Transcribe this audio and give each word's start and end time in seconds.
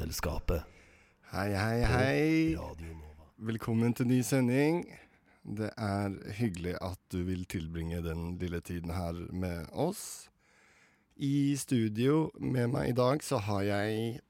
Vitenselskapet. 0.00 0.62
Hei, 1.28 1.50
hei, 1.52 1.80
hei. 1.84 2.56
Velkommen 3.36 3.92
til 3.92 4.06
ny 4.08 4.22
sending. 4.24 4.78
Det 5.44 5.68
er 5.76 6.14
hyggelig 6.38 6.72
at 6.80 6.96
du 7.12 7.18
vil 7.26 7.42
tilbringe 7.44 8.00
den 8.00 8.38
lille 8.40 8.62
tiden 8.64 8.94
her 8.96 9.12
med 9.28 9.68
oss. 9.76 10.30
I 11.20 11.52
studio 11.60 12.30
med 12.40 12.72
meg 12.72 12.94
i 12.94 12.96
dag 12.96 13.20
så 13.20 13.42
har 13.44 13.60
jeg 13.68 14.22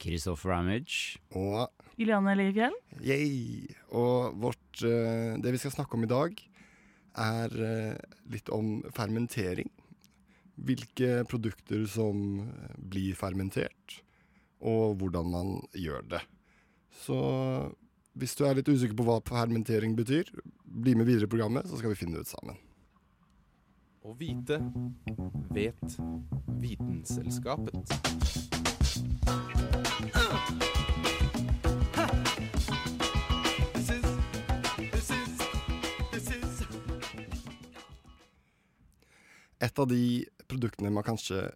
Christopher 0.00 0.54
Ramage. 0.54 1.20
og 1.36 1.68
Juliane 2.00 2.38
Liefjell. 2.40 2.80
Yay! 3.04 3.68
Og 3.92 4.40
vårt 4.40 4.82
eh, 4.88 5.36
Det 5.36 5.52
vi 5.52 5.60
skal 5.60 5.76
snakke 5.76 6.00
om 6.00 6.08
i 6.08 6.12
dag, 6.16 6.32
er 7.12 7.60
eh, 7.60 7.96
litt 8.32 8.48
om 8.48 8.78
fermentering. 8.96 9.68
Hvilke 10.56 11.24
produkter 11.28 11.84
som 11.84 12.48
eh, 12.48 12.76
blir 12.80 13.12
fermentert, 13.14 14.00
og 14.60 14.96
hvordan 15.00 15.30
man 15.32 15.52
gjør 15.76 16.06
det. 16.14 16.22
Så 17.04 17.18
hvis 18.18 18.34
du 18.34 18.44
er 18.46 18.58
litt 18.58 18.68
usikker 18.68 18.96
på 18.98 19.06
hva 19.06 19.20
fermentering 19.26 19.94
betyr, 19.98 20.30
bli 20.64 20.96
med 20.98 21.06
videre 21.06 21.28
i 21.28 21.30
programmet, 21.30 21.68
så 21.68 21.78
skal 21.78 21.94
vi 21.94 22.00
finne 22.00 22.18
det 22.18 22.26
ut 22.26 22.32
sammen. 22.32 22.58
Å 24.02 24.14
vite 24.18 24.58
vet 25.54 25.98
Vitenselskapet. 26.58 27.76
Et 39.58 39.78
av 39.78 39.88
de 39.90 40.02
produktene 40.48 40.90
man 40.94 41.06
kanskje 41.06 41.48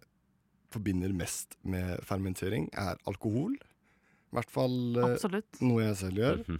forbinder 0.73 1.13
mest 1.15 1.55
med 1.63 2.01
fermentering, 2.07 2.67
er 2.73 2.99
alkohol. 3.09 3.53
I 4.33 4.37
hvert 4.39 4.49
fall 4.53 4.75
eh, 4.97 5.07
Absolutt. 5.13 5.61
noe 5.61 5.85
jeg 5.87 5.97
selv 6.01 6.21
gjør. 6.23 6.43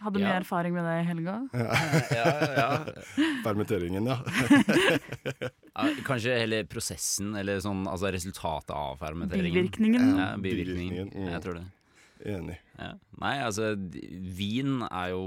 Hadde 0.00 0.16
mye 0.22 0.30
Ja. 0.30 0.36
erfaring 0.40 0.72
med 0.72 0.86
det 0.88 0.94
i 1.02 1.08
helga. 1.10 1.34
ja, 2.16 2.30
ja. 2.56 2.68
Fermenteringen, 3.44 4.06
ja. 4.08 4.16
Ja, 5.76 5.90
Kanskje 6.06 6.38
hele 6.40 6.62
prosessen, 6.68 7.34
eller 7.36 7.60
sånn, 7.60 7.82
altså 7.90 8.08
resultatet 8.14 8.72
av 8.72 8.96
fermenteringen. 9.02 9.68
Bivirkningen. 9.68 10.06
Ja, 10.16 10.30
bivirkningen. 10.40 11.10
Bivirkningen, 11.10 11.12
mm. 11.12 11.28
Jeg 11.34 11.44
tror 11.44 11.58
det. 11.60 11.66
Enig. 12.32 12.56
Ja. 12.80 12.90
Nei, 13.20 13.34
altså, 13.44 13.70
vin 14.40 14.80
er 14.88 15.12
jo 15.12 15.22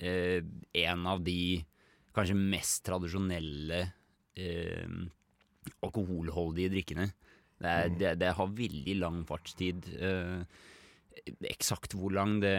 eh, 0.00 0.40
en 0.88 1.06
av 1.12 1.20
de 1.24 1.38
kanskje 2.16 2.36
mest 2.40 2.82
tradisjonelle 2.88 3.82
eh, 4.40 4.88
alkoholholdige 5.84 6.72
drikkene. 6.76 7.08
Det, 7.58 7.70
er, 7.70 7.88
det, 8.00 8.12
det 8.22 8.34
har 8.38 8.58
veldig 8.58 8.98
lang 9.00 9.22
fartstid. 9.26 9.88
Eh, 9.98 10.44
eksakt 11.50 11.96
hvor 11.98 12.14
lang, 12.14 12.38
det 12.42 12.54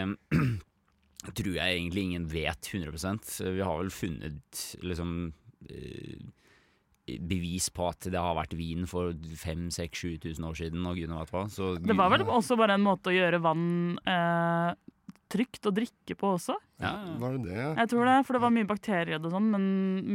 tror 1.39 1.55
jeg 1.55 1.77
egentlig 1.77 2.03
ingen 2.07 2.27
vet 2.31 2.67
100% 2.71 3.31
Vi 3.55 3.63
har 3.63 3.79
vel 3.81 3.91
funnet 3.91 4.61
liksom 4.83 5.33
eh, 5.67 6.19
bevis 7.17 7.69
på 7.73 7.87
at 7.89 8.05
det 8.11 8.19
har 8.21 8.37
vært 8.37 8.53
vin 8.59 8.85
for 8.89 9.15
5000-7000 9.15 10.45
år 10.45 10.59
siden, 10.59 10.85
og 10.85 10.99
gud 10.99 11.15
vet 11.15 11.33
hva. 11.33 11.47
Så 11.49 11.73
Det 11.81 11.97
var 11.97 12.11
vel 12.13 12.27
også 12.27 12.57
bare 12.59 12.77
en 12.77 12.85
måte 12.85 13.11
å 13.11 13.15
gjøre 13.15 13.41
vann 13.41 13.97
eh, 14.03 14.73
trygt 15.29 15.67
å 15.69 15.73
drikke 15.75 16.15
på 16.17 16.31
også. 16.35 16.55
ja, 16.81 16.93
Var 17.21 17.35
det 17.35 17.51
det? 17.51 17.65
Jeg 17.65 17.91
tror 17.91 18.09
det, 18.09 18.15
for 18.27 18.37
det 18.37 18.41
var 18.43 18.53
mye 18.55 18.69
bakterier 18.69 19.19
og 19.19 19.33
sånn, 19.33 19.51
men 19.53 19.67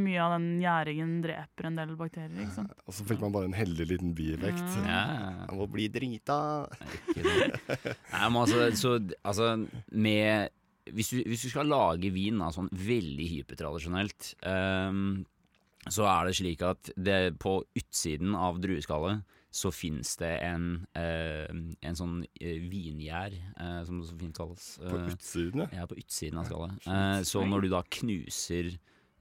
mye 0.05 0.25
av 0.25 0.35
den 0.37 0.49
gjæringen 0.63 1.15
dreper 1.25 1.69
en 1.71 1.79
del 1.79 1.95
bakterier. 2.01 2.35
ikke 2.43 2.57
sant? 2.57 2.75
Og 2.85 2.97
så 2.97 3.07
fikk 3.09 3.23
man 3.23 3.35
bare 3.37 3.51
en 3.51 3.57
heldig 3.57 3.87
liten 3.93 4.15
bieffekt. 4.17 4.65
Mm. 4.65 4.89
ja. 4.91 5.05
Jeg 5.45 5.61
må 5.61 5.69
bli 5.71 5.87
drita. 5.95 6.41
Nei, 7.15 8.27
men 8.27 8.41
altså, 8.43 8.69
så, 8.79 8.99
altså 9.23 9.55
med 9.93 10.51
hvis 10.93 11.15
du, 11.15 11.21
hvis 11.25 11.47
du 11.47 11.53
skal 11.53 11.71
lage 11.71 12.11
vin 12.13 12.43
da, 12.43 12.51
sånn 12.53 12.69
veldig 12.77 13.29
hypertradisjonelt, 13.31 14.35
um, 14.45 15.23
så 15.89 16.09
er 16.09 16.29
det 16.29 16.37
slik 16.39 16.65
at 16.65 16.91
det, 16.97 17.37
på 17.41 17.59
utsiden 17.77 18.37
av 18.37 18.61
drueskallet 18.63 19.25
så 19.55 19.71
fins 19.71 20.17
det 20.19 20.33
en, 20.43 20.65
eh, 20.99 21.47
en 21.87 21.95
sånn 21.99 22.17
eh, 22.41 22.57
vingjær, 22.71 23.37
eh, 23.55 23.85
som 23.87 24.01
det 24.01 24.09
så 24.09 24.17
fint 24.19 24.35
kalles. 24.37 24.65
På 24.83 24.97
Eh, 24.99 25.13
utsiden, 25.15 25.61
ja. 25.63 25.69
ja, 25.79 25.87
på 25.87 25.99
utsiden 26.01 26.41
av 26.43 26.49
skallet. 26.49 26.89
Eh, 26.91 27.21
så 27.29 27.45
når 27.47 27.63
du 27.63 27.69
da 27.71 27.83
knuser 27.87 28.73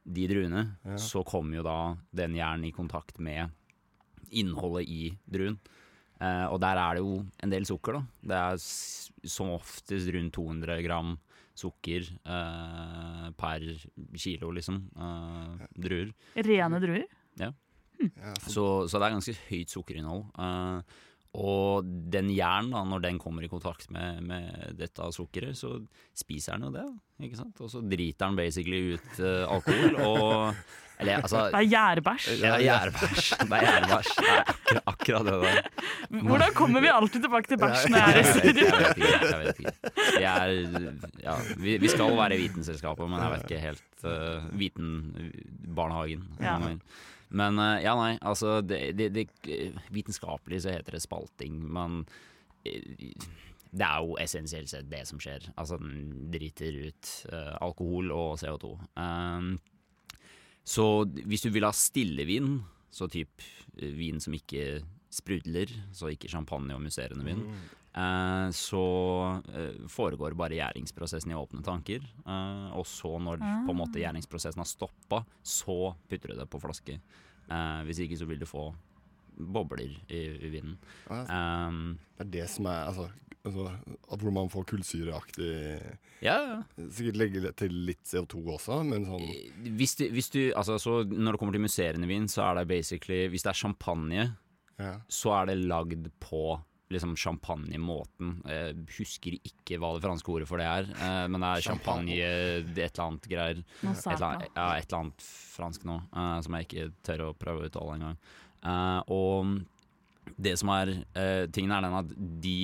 de 0.04 0.26
druene, 0.28 0.64
Ja. 0.84 0.98
så 0.98 1.22
kommer 1.24 1.58
jo 1.62 1.64
da 1.64 1.78
den 2.14 2.34
jern 2.36 2.66
i 2.66 2.72
kontakt 2.74 3.20
med 3.20 3.52
innholdet 4.32 4.90
i 4.90 5.12
druen. 5.30 5.60
Eh, 6.20 6.48
og 6.50 6.60
der 6.62 6.78
er 6.82 6.96
det 6.96 7.04
jo 7.04 7.26
en 7.44 7.50
del 7.54 7.66
sukker, 7.70 7.94
da. 7.94 8.04
Det 8.24 8.40
er 8.42 8.58
som 9.30 9.50
oftest 9.54 10.10
rundt 10.14 10.34
200 10.34 10.82
gram 10.86 11.18
sukker 11.56 12.10
eh, 12.26 13.30
per 13.38 13.60
kilo, 14.18 14.50
liksom. 14.52 14.82
Eh, 14.98 15.68
druer. 15.78 16.14
Rene 16.36 16.80
druer. 16.82 17.06
ja 17.38 17.52
så, 18.00 18.52
Så, 18.52 18.68
så 18.92 19.00
det 19.00 19.08
er 19.10 19.16
ganske 19.18 19.36
høyt 19.50 19.74
sukkerinnhold. 19.74 20.24
Uh, 20.38 20.82
og 21.34 21.88
den 22.14 22.28
jern, 22.30 22.68
da, 22.70 22.84
når 22.86 23.02
den 23.08 23.18
kommer 23.18 23.42
i 23.42 23.50
kontakt 23.50 23.88
med, 23.90 24.20
med 24.22 24.76
dette 24.78 25.08
sukkeret, 25.16 25.58
så 25.58 25.80
spiser 26.14 26.60
den 26.60 26.68
jo 26.68 26.74
det. 26.76 26.86
Ikke 27.26 27.40
sant? 27.40 27.58
Og 27.66 27.72
så 27.74 27.82
driter 27.82 28.28
den 28.30 28.38
basically 28.38 28.94
ut 28.94 29.20
uh, 29.24 29.50
alkohol. 29.56 29.96
Og 30.06 30.66
Eller 31.02 31.18
altså 31.24 31.48
Det 31.50 31.58
er 31.58 31.70
gjærbæsj. 31.72 32.28
ja, 32.44 32.52
gjærbæsj. 32.62 33.32
Det 33.50 33.58
er 33.58 33.64
gjærbæsj. 33.66 34.12
Det 34.20 34.30
er 34.30 34.44
akkurat, 34.52 34.84
akkurat 34.94 35.26
det 35.26 35.40
der. 35.42 36.22
Hvordan 36.30 36.54
kommer 36.54 36.86
vi 36.86 36.92
alltid 36.94 37.26
tilbake 37.26 37.50
til 37.50 37.58
bæsjen 37.64 37.98
her 37.98 38.04
er 38.04 38.14
i 38.14 38.22
Jeg 38.22 38.30
studio? 38.36 38.66
vet 38.78 39.02
ikke. 39.02 39.26
Jeg 39.26 39.40
vet 39.42 39.64
ikke. 39.64 39.74
Vi, 40.20 40.24
er, 40.24 40.54
ja, 41.26 41.36
vi, 41.66 41.78
vi 41.82 41.90
skal 41.92 42.14
være 42.22 42.38
Vitenselskapet, 42.44 43.10
men 43.10 43.20
jeg 43.26 43.34
vet 43.34 43.48
ikke 43.50 43.64
helt 43.66 44.06
uh, 44.06 44.46
Vitenbarnehagen. 44.62 46.24
Ja. 46.40 46.60
Men 47.30 47.60
uh, 47.62 47.78
ja, 47.84 47.96
nei, 47.98 48.18
altså 48.22 48.60
det, 48.66 48.82
det, 49.00 49.10
det, 49.16 49.28
Vitenskapelig 49.94 50.64
så 50.64 50.74
heter 50.76 50.98
det 50.98 51.04
spalting, 51.06 51.62
men 51.74 52.04
eh, 52.68 53.14
det 53.74 53.86
er 53.88 54.04
jo 54.06 54.18
essensielt 54.22 54.70
sett 54.70 54.90
det 54.92 55.04
som 55.10 55.22
skjer. 55.22 55.48
Altså 55.58 55.80
den 55.82 56.30
driter 56.34 56.76
ut 56.90 57.14
uh, 57.34 57.56
alkohol 57.64 58.12
og 58.14 58.36
CO2. 58.42 58.76
Um, 59.00 59.56
så 60.64 61.04
hvis 61.26 61.44
du 61.44 61.50
vil 61.52 61.66
ha 61.68 61.74
stillevin, 61.76 62.62
så 62.94 63.10
typ 63.12 63.42
eh, 63.80 63.92
vin 63.98 64.22
som 64.24 64.36
ikke 64.38 64.84
sprudler, 65.14 65.72
så 65.96 66.12
ikke 66.14 66.32
champagne 66.32 66.76
og 66.76 66.84
musserende 66.84 67.26
vin, 67.28 67.44
eh, 67.94 68.48
så 68.58 68.86
eh, 69.54 69.84
foregår 69.92 70.36
bare 70.40 70.58
gjæringsprosessen 70.58 71.34
i 71.34 71.38
åpne 71.38 71.64
tanker. 71.66 72.06
Eh, 72.26 72.70
og 72.78 72.88
så 72.90 73.16
når 73.22 73.42
på 73.68 73.76
en 73.76 73.82
måte 73.84 74.02
gjæringsprosessen 74.02 74.64
har 74.64 74.70
stoppa, 74.70 75.24
så 75.44 75.94
putter 76.10 76.34
du 76.34 76.42
det 76.42 76.50
på 76.50 76.62
flaske. 76.64 76.98
Eh, 77.50 77.84
hvis 77.88 78.04
ikke 78.06 78.20
så 78.20 78.30
vil 78.30 78.42
du 78.42 78.50
få 78.50 78.72
bobler 79.34 79.94
i, 80.08 80.24
i 80.46 80.50
vinen. 80.54 80.78
Ah, 81.10 81.26
Um, 81.68 81.98
det 82.18 82.26
er 82.26 82.32
det 82.34 82.50
som 82.54 82.68
er 82.70 82.88
altså, 82.90 83.08
altså, 83.44 83.72
at 84.12 84.22
Hvor 84.22 84.34
man 84.36 84.50
får 84.52 84.66
kullsyreaktig 84.70 85.54
ja, 86.24 86.36
ja. 86.38 86.58
Sikkert 86.94 87.18
legge 87.20 87.52
til 87.58 87.74
litt 87.88 88.04
CO2 88.08 88.44
også, 88.56 88.80
men 88.88 89.08
sånn 89.08 89.26
Hvis 89.80 89.96
du, 90.00 90.06
hvis 90.14 90.30
du, 90.34 90.42
altså, 90.56 90.78
så 90.82 91.02
når 91.10 91.34
det 91.36 91.42
kommer 91.42 91.58
til 91.58 91.66
musserende 91.66 92.10
vin, 92.10 92.30
så 92.32 92.46
er 92.46 92.62
det 92.62 92.68
basically 92.70 93.26
Hvis 93.34 93.46
det 93.48 93.54
er 93.54 93.62
champagne, 93.64 94.28
ja. 94.80 94.94
så 95.12 95.34
er 95.38 95.52
det 95.52 95.62
lagd 95.64 96.08
på 96.24 96.46
liksom 96.94 97.16
champagnemåten. 97.20 98.38
Jeg 98.50 98.86
husker 98.98 99.38
ikke 99.40 99.80
hva 99.82 99.94
det 99.96 100.04
franske 100.04 100.34
ordet 100.34 100.48
for 100.50 100.62
det 100.62 100.68
er, 100.70 100.90
eh, 100.94 101.26
men 101.32 101.44
det 101.44 101.50
er 101.50 101.66
champagne, 101.68 102.18
er 102.18 102.62
et 102.62 102.80
eller 102.80 103.04
annet 103.08 103.30
greier. 103.32 103.62
Et 103.82 104.06
eller, 104.06 104.26
annet, 104.30 104.48
ja, 104.52 104.68
et 104.78 104.88
eller 104.88 105.00
annet 105.00 105.28
fransk 105.56 105.86
nå, 105.90 106.00
eh, 106.12 106.38
som 106.46 106.58
jeg 106.58 106.70
ikke 106.70 106.88
tør 107.08 107.28
å 107.30 107.34
prøve 107.40 107.64
å 107.64 107.70
uttale 107.70 107.98
engang. 107.98 108.24
Og 109.14 110.34
det 110.40 110.56
som 110.60 110.72
er 110.72 110.94
tingen, 111.52 111.74
er 111.76 111.84
den 111.84 112.00
at 112.00 112.16
de 112.44 112.58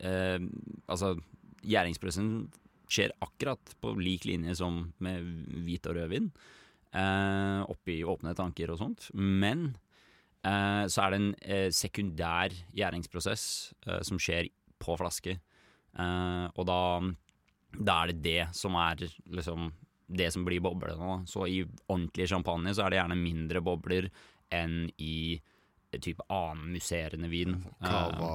eh, 0.00 0.40
Altså, 0.88 1.14
gjæringsprosessen 1.62 2.48
skjer 2.92 3.12
akkurat 3.24 3.76
på 3.80 3.92
lik 4.00 4.26
linje 4.28 4.56
som 4.58 4.82
med 5.00 5.28
hvit 5.64 5.86
og 5.88 5.96
rød 5.96 6.10
vin. 6.12 6.32
oppi 7.72 8.02
åpne 8.04 8.34
tanker 8.36 8.72
og 8.72 8.80
sånt. 8.80 9.06
Men 9.14 9.70
eh, 10.48 10.84
så 10.90 11.04
er 11.04 11.12
det 11.12 11.20
en 11.20 11.30
eh, 11.42 11.68
sekundær 11.74 12.54
gjæringsprosess 12.76 13.46
eh, 13.86 14.02
som 14.06 14.20
skjer 14.20 14.50
på 14.82 14.98
flaske. 15.00 15.38
Eh, 15.98 16.44
og 16.52 16.66
da, 16.68 16.82
da 17.78 18.02
er 18.02 18.12
det 18.12 18.22
det 18.24 18.44
som 18.56 18.76
er 18.80 19.06
liksom 19.06 19.70
det 20.12 20.30
som 20.32 20.44
blir 20.44 20.60
boblene. 20.60 21.22
Så 21.26 21.46
i 21.48 21.62
ordentlig 21.86 22.28
champagne 22.28 22.74
så 22.74 22.84
er 22.84 22.92
det 22.92 23.00
gjerne 23.00 23.18
mindre 23.18 23.62
bobler 23.64 24.10
enn 24.52 24.84
i 25.00 25.38
eh, 25.38 26.00
type 26.00 26.24
annen 26.32 26.74
musserende 26.74 27.30
vin. 27.32 27.56
Cava 27.80 28.34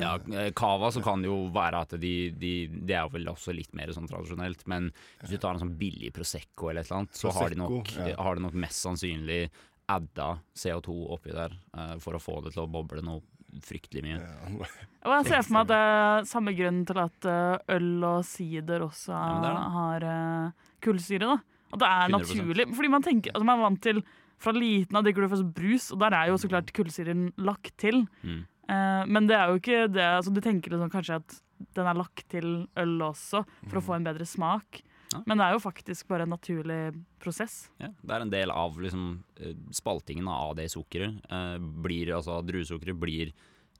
ja, 0.00 0.16
eh, 0.34 0.50
cava 0.56 0.90
så 0.90 1.02
kan 1.04 1.22
det 1.22 1.30
jo 1.30 1.38
være 1.54 1.82
at 1.84 1.94
de, 2.02 2.14
de 2.34 2.52
Det 2.66 2.96
er 2.98 3.06
vel 3.12 3.28
også 3.30 3.54
litt 3.54 3.74
mer 3.76 3.92
sånn 3.94 4.08
tradisjonelt, 4.10 4.66
men 4.70 4.90
hvis 5.20 5.36
du 5.36 5.38
tar 5.38 5.54
en 5.54 5.62
sånn 5.62 5.76
billig 5.78 6.12
Prosecco 6.16 6.70
eller 6.70 6.82
et 6.82 6.90
eller 6.90 7.04
annet, 7.04 7.18
så 7.20 7.32
har 7.36 7.52
de, 7.52 7.60
nok, 7.60 7.94
ja. 8.00 8.16
har 8.18 8.38
de 8.38 8.46
nok 8.48 8.58
mest 8.66 8.82
sannsynlig 8.82 9.44
adda 9.88 10.28
CO2 10.58 10.94
oppi 11.14 11.34
der 11.34 11.54
eh, 11.76 11.96
for 12.02 12.16
å 12.16 12.22
få 12.22 12.40
det 12.44 12.54
til 12.56 12.64
å 12.64 12.70
boble 12.70 13.02
noe 13.06 13.22
fryktelig 13.62 14.02
mye. 14.04 14.16
ja. 14.18 14.68
Jeg 15.06 15.28
ser 15.28 15.44
for 15.46 15.54
meg 15.54 15.66
at 15.66 15.70
det 15.70 15.78
er 15.80 16.26
samme 16.28 16.52
grunn 16.58 16.80
til 16.88 16.98
at 17.00 17.28
eh, 17.30 17.76
øl 17.76 18.06
og 18.08 18.24
sider 18.26 18.84
også 18.84 19.14
Ja, 19.14 19.52
er 19.52 19.60
har 19.76 20.06
uh, 20.10 20.66
kullsyre. 20.84 21.30
da. 21.30 21.36
At 21.72 21.80
det 21.82 21.88
er 21.92 22.10
100%. 22.10 22.16
naturlig. 22.16 22.66
Fordi 22.76 22.90
man 22.92 23.06
tenker, 23.06 23.32
altså 23.34 23.46
man 23.46 23.58
er 23.58 23.66
vant 23.68 23.82
til 23.86 24.02
Fra 24.36 24.52
liten 24.52 24.98
av 24.98 25.06
drikker 25.06 25.24
du 25.24 25.30
først 25.32 25.46
brus, 25.56 25.86
og 25.94 26.00
der 26.02 26.12
er 26.12 26.28
jo 26.28 26.36
så 26.36 26.50
klart 26.52 26.68
kullsyren 26.76 27.30
lagt 27.40 27.70
til. 27.80 28.02
Mm. 28.20 28.42
Eh, 28.68 29.04
men 29.08 29.28
det 29.30 29.38
er 29.38 29.48
jo 29.48 29.60
ikke 29.62 29.86
det. 29.88 30.04
altså 30.18 30.34
Du 30.34 30.42
tenker 30.44 30.74
liksom 30.74 30.90
kanskje 30.92 31.16
at 31.22 31.38
den 31.72 31.88
er 31.88 31.96
lagt 31.96 32.26
til 32.28 32.66
øl 32.76 32.98
også, 33.06 33.40
for 33.70 33.78
å 33.80 33.84
få 33.86 33.94
en 33.96 34.04
bedre 34.04 34.26
smak. 34.28 34.82
Ja. 35.12 35.22
Men 35.26 35.38
det 35.38 35.46
er 35.46 35.54
jo 35.54 35.62
faktisk 35.62 36.08
bare 36.10 36.26
en 36.26 36.32
naturlig 36.34 36.80
prosess. 37.22 37.68
Ja, 37.78 37.92
det 38.02 38.14
er 38.16 38.24
en 38.24 38.32
del 38.32 38.52
av 38.52 38.78
liksom, 38.82 39.22
eh, 39.38 39.54
spaltingen 39.74 40.28
av 40.30 40.56
det 40.58 40.68
sukkeret. 40.72 41.20
Eh, 41.30 41.58
blir, 41.86 42.14
altså 42.16 42.40
druesukkeret 42.46 42.98
blir 42.98 43.34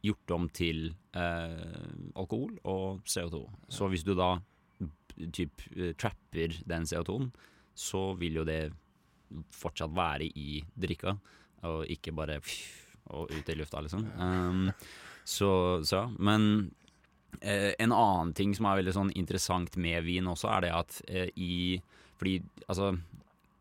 gjort 0.06 0.34
om 0.36 0.46
til 0.54 0.92
eh, 1.16 2.14
alkohol 2.14 2.54
og 2.68 3.02
CO2. 3.08 3.42
Så 3.72 3.90
hvis 3.90 4.06
du 4.06 4.14
da 4.14 4.36
typ 5.34 5.66
eh, 5.74 5.94
trapper 5.98 6.60
den 6.68 6.86
CO2-en, 6.88 7.30
så 7.76 8.08
vil 8.20 8.40
jo 8.40 8.46
det 8.46 8.60
fortsatt 9.52 9.92
være 9.96 10.28
i 10.38 10.60
drikka, 10.78 11.16
og 11.66 11.90
ikke 11.90 12.14
bare 12.14 12.38
pff, 12.44 12.84
og 13.16 13.32
ut 13.32 13.50
i 13.50 13.56
lufta, 13.58 13.82
liksom. 13.84 14.06
Um, 14.18 14.70
så, 15.26 15.50
så 15.86 15.96
ja. 15.96 16.06
Men 16.18 16.70
en 17.40 17.92
annen 17.92 18.32
ting 18.36 18.54
som 18.56 18.68
er 18.68 18.80
veldig 18.80 18.94
sånn 18.96 19.10
interessant 19.18 19.76
med 19.80 20.04
vin 20.06 20.28
også, 20.30 20.48
er 20.54 20.66
det 20.66 20.72
at 20.74 21.00
eh, 21.08 21.28
i 21.36 21.76
Fordi 22.16 22.38
altså 22.66 22.94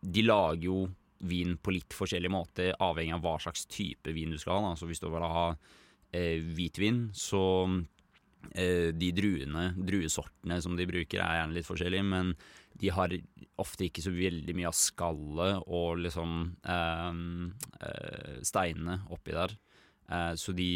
De 0.01 0.23
lager 0.23 0.63
jo 0.63 0.77
vin 1.25 1.55
på 1.57 1.73
litt 1.73 1.95
forskjellig 1.95 2.29
måte, 2.31 2.69
avhengig 2.79 3.15
av 3.15 3.23
hva 3.23 3.35
slags 3.41 3.65
type 3.71 4.11
vin 4.13 4.31
du 4.31 4.37
skal 4.37 4.59
ha. 4.59 4.69
da. 4.69 4.79
Så 4.79 4.87
hvis 4.87 5.01
du 5.01 5.07
vil 5.09 5.23
ha 5.25 5.47
eh, 6.13 6.43
hvitvin, 6.43 7.07
så 7.15 7.41
eh, 8.53 8.91
de 8.93 9.09
druene, 9.15 9.71
druesortene 9.79 10.59
som 10.61 10.75
de 10.77 10.85
bruker, 10.89 11.23
er 11.23 11.39
gjerne 11.39 11.57
litt 11.57 11.67
forskjellige, 11.67 12.05
men 12.11 12.35
de 12.75 12.91
har 12.91 13.15
ofte 13.63 13.87
ikke 13.87 14.03
så 14.03 14.11
veldig 14.13 14.55
mye 14.57 14.69
av 14.69 14.77
skallet 14.77 15.65
og 15.65 16.03
liksom 16.03 16.37
eh, 16.67 17.19
eh, 17.87 18.39
steinene 18.45 18.99
oppi 19.15 19.35
der. 19.35 19.55
Eh, 20.11 20.33
så 20.37 20.53
de 20.55 20.69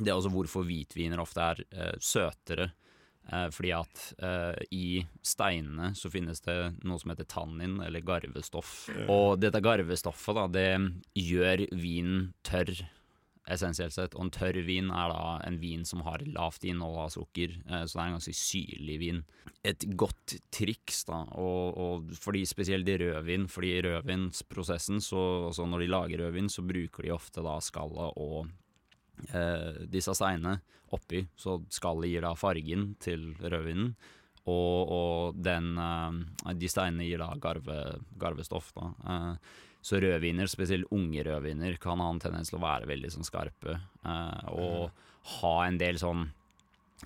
Det 0.00 0.08
er 0.08 0.16
også 0.16 0.32
hvorfor 0.32 0.64
hvitviner 0.64 1.20
ofte 1.20 1.44
er 1.44 1.64
eh, 1.70 1.96
søtere. 2.00 2.70
Eh, 3.32 3.48
fordi 3.54 3.72
at 3.76 4.04
eh, 4.18 4.62
i 4.74 4.86
steinene 5.22 5.92
så 5.94 6.10
finnes 6.10 6.42
det 6.42 6.56
noe 6.82 6.98
som 6.98 7.12
heter 7.12 7.28
tannin, 7.30 7.78
eller 7.84 8.02
garvestoff. 8.04 8.88
Og 9.06 9.38
dette 9.42 9.60
garvestoffet 9.62 10.38
da, 10.38 10.46
det 10.50 10.70
gjør 11.28 11.66
vinen 11.78 12.32
tørr, 12.46 12.72
essensielt 13.50 13.94
sett. 13.94 14.16
Og 14.16 14.26
en 14.26 14.32
tørr 14.34 14.58
vin 14.66 14.90
er 14.90 15.12
da 15.12 15.36
en 15.46 15.58
vin 15.62 15.84
som 15.86 16.02
har 16.06 16.24
lavt 16.26 16.66
innhold 16.66 16.98
av 17.04 17.12
sukker, 17.14 17.54
eh, 17.68 17.84
så 17.84 17.98
det 17.98 18.02
er 18.02 18.08
en 18.08 18.18
ganske 18.18 18.36
syrlig 18.40 18.98
vin. 19.04 19.22
Et 19.66 19.86
godt 20.00 20.38
triks, 20.54 21.04
da, 21.06 21.20
og, 21.38 21.78
og 21.78 22.16
fordi 22.18 22.42
spesielt 22.48 22.88
i 22.88 22.98
rødvin, 23.04 23.46
fordi 23.52 23.76
i 23.76 23.84
rødvinsprosessen, 23.86 24.98
så 25.04 25.52
når 25.54 25.84
de 25.84 25.92
lager 25.92 26.24
rødvin, 26.24 26.50
så 26.50 26.66
bruker 26.66 27.06
de 27.06 27.14
ofte 27.14 27.44
da 27.46 27.60
skallet 27.62 28.18
og 28.18 28.50
eh, 29.32 29.84
disse 29.90 30.14
steinene 30.16 30.58
oppi, 30.94 31.22
så 31.38 31.60
skallet 31.70 32.10
gir 32.10 32.26
da 32.26 32.34
fargen 32.38 32.94
til 33.02 33.30
rødvinen. 33.40 33.92
Og, 34.50 34.90
og 34.90 35.40
den, 35.40 35.74
eh, 35.78 36.54
de 36.56 36.70
steinene 36.70 37.06
gir 37.08 37.22
da 37.22 37.30
garve, 37.40 37.80
garvestoff. 38.18 38.72
Da. 38.76 38.90
Eh, 39.04 39.60
så 39.80 40.00
rødviner, 40.02 40.48
spesielt 40.50 40.90
unge 40.92 41.24
rødviner, 41.24 41.78
kan 41.80 42.02
ha 42.02 42.10
en 42.12 42.20
tendens 42.20 42.50
til 42.52 42.58
å 42.60 42.64
være 42.64 42.90
veldig 42.90 43.12
sånn 43.14 43.28
skarpe. 43.28 43.78
eh, 44.04 44.50
og 44.50 44.90
ha 45.40 45.56
en 45.66 45.78
del 45.80 46.00
sånn 46.00 46.28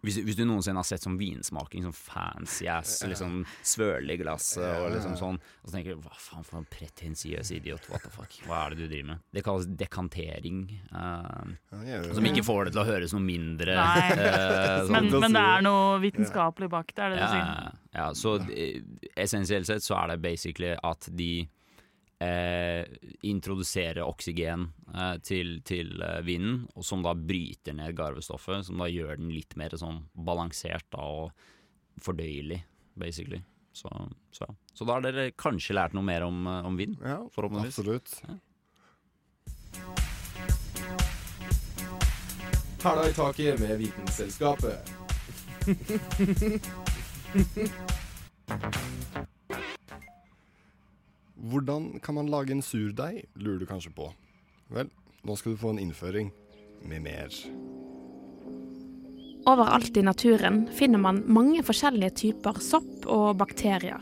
hvis, 0.03 0.17
hvis 0.27 0.37
du 0.37 0.43
noensinne 0.45 0.81
har 0.81 0.87
sett 0.89 1.05
sånn 1.05 1.19
vinsmaking, 1.21 1.85
sånn 1.87 1.95
fancy 1.95 2.67
ass, 2.69 2.97
liksom 3.07 3.45
svølig 3.63 4.17
glass 4.23 4.57
og 4.59 4.89
liksom 4.95 5.15
sånn, 5.21 5.39
og 5.63 5.69
så 5.71 5.77
tenker 5.77 5.95
du 5.95 6.03
hva 6.05 6.17
faen 6.19 6.45
for 6.49 6.59
en 6.59 6.67
pretensiøs 6.73 7.53
idiot, 7.55 7.87
what 7.93 8.03
the 8.03 8.11
fuck, 8.11 8.35
hva 8.49 8.65
er 8.67 8.75
det 8.75 8.81
du 8.83 8.87
driver 8.91 9.09
med? 9.13 9.23
Det 9.37 9.45
kalles 9.47 9.69
dekantering, 9.85 10.65
eh, 10.91 11.55
Ja, 11.71 11.83
gjør 11.95 12.15
som 12.19 12.29
ikke 12.33 12.45
får 12.47 12.65
det 12.69 12.75
til 12.77 12.83
å 12.83 12.89
høres 12.91 13.15
noe 13.17 13.25
mindre 13.25 13.77
Nei. 13.79 14.11
eh, 14.19 14.79
sånn. 14.89 14.93
Men, 14.99 15.11
men 15.27 15.37
det 15.39 15.45
er 15.55 15.67
noe 15.69 15.99
vitenskapelig 16.03 16.71
bak 16.75 16.95
det, 16.95 17.03
er 17.07 17.15
det 17.15 17.19
du 17.21 17.25
Ja, 17.25 17.33
sier? 17.35 17.83
ja, 18.01 18.09
så 18.19 18.37
eh, 18.51 18.81
essensielt 19.17 19.71
sett 19.71 19.85
så 19.87 19.97
er 20.03 20.15
det 20.15 20.21
basically 20.25 20.75
at 20.83 21.09
de 21.15 21.33
eh, 22.25 22.85
introdusere 23.29 24.03
oksygen 24.07 24.69
eh, 24.95 25.17
til, 25.25 25.59
til 25.67 26.03
eh, 26.03 26.21
vinen, 26.27 26.67
og 26.75 26.85
som 26.87 27.03
da 27.05 27.15
bryter 27.15 27.75
ned 27.77 27.97
garvestoffet, 27.99 28.65
som 28.69 28.79
da 28.81 28.87
gjør 28.91 29.17
den 29.21 29.31
litt 29.35 29.57
mer 29.61 29.71
sånn 29.81 29.99
balansert 30.15 30.87
da, 30.95 31.03
og 31.05 31.33
fordøyelig, 32.03 32.61
basically. 32.99 33.43
Så, 33.75 33.89
så, 34.31 34.47
så 34.75 34.85
da 34.87 34.93
har 34.99 35.03
dere 35.03 35.31
kanskje 35.35 35.75
lært 35.75 35.95
noe 35.97 36.05
mer 36.07 36.23
om, 36.27 36.47
eh, 36.47 36.67
om 36.69 36.77
vin, 36.79 36.97
Ja, 37.03 37.19
forhåpentligvis. 37.35 37.79
absolutt. 37.79 38.23
Hæla 42.85 43.09
i 43.09 43.13
taket 43.17 43.61
med 43.61 43.79
Vitenselskapet. 43.81 44.79
Hvordan 51.45 51.99
kan 52.01 52.17
man 52.17 52.31
lage 52.33 52.55
en 52.55 52.63
surdeig, 52.65 53.27
lurer 53.37 53.59
du 53.61 53.67
kanskje 53.69 53.93
på. 53.93 54.09
Vel, 54.73 54.89
nå 55.29 55.37
skal 55.37 55.53
du 55.53 55.61
få 55.61 55.75
en 55.75 55.81
innføring 55.83 56.31
med 56.89 57.05
mer. 57.05 57.37
Overalt 59.45 59.97
i 60.01 60.05
naturen 60.07 60.63
finner 60.73 61.03
man 61.05 61.21
mange 61.29 61.61
forskjellige 61.67 62.17
typer 62.23 62.63
sopp 62.65 63.05
og 63.13 63.37
bakterier. 63.43 64.01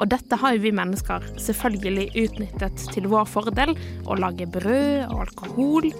Og 0.00 0.08
dette 0.08 0.38
har 0.40 0.56
jo 0.56 0.64
vi 0.64 0.72
mennesker 0.72 1.28
selvfølgelig 1.36 2.08
utnyttet 2.24 2.88
til 2.94 3.10
vår 3.12 3.28
fordel 3.28 3.76
å 4.08 4.16
lage 4.16 4.48
brød 4.48 5.04
og 5.10 5.26
alkohol. 5.26 5.92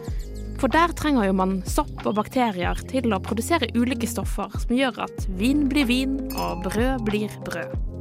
For 0.63 0.73
der 0.73 0.97
trenger 0.97 1.29
jo 1.29 1.37
man 1.37 1.59
sopp 1.69 2.07
og 2.07 2.17
bakterier 2.17 2.81
til 2.89 3.13
å 3.13 3.21
produsere 3.21 3.69
ulike 3.77 4.09
stoffer 4.09 4.49
som 4.65 4.77
gjør 4.81 5.05
at 5.11 5.29
vin 5.37 5.67
blir 5.69 5.93
vin 5.93 6.21
og 6.33 6.65
brød 6.71 7.11
blir 7.11 7.43
brød. 7.45 7.92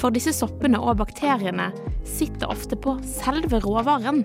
For 0.00 0.12
disse 0.14 0.32
soppene 0.32 0.80
og 0.80 0.96
bakteriene 1.02 1.68
sitter 2.08 2.48
ofte 2.48 2.78
på 2.80 2.96
selve 3.04 3.60
råvaren. 3.60 4.22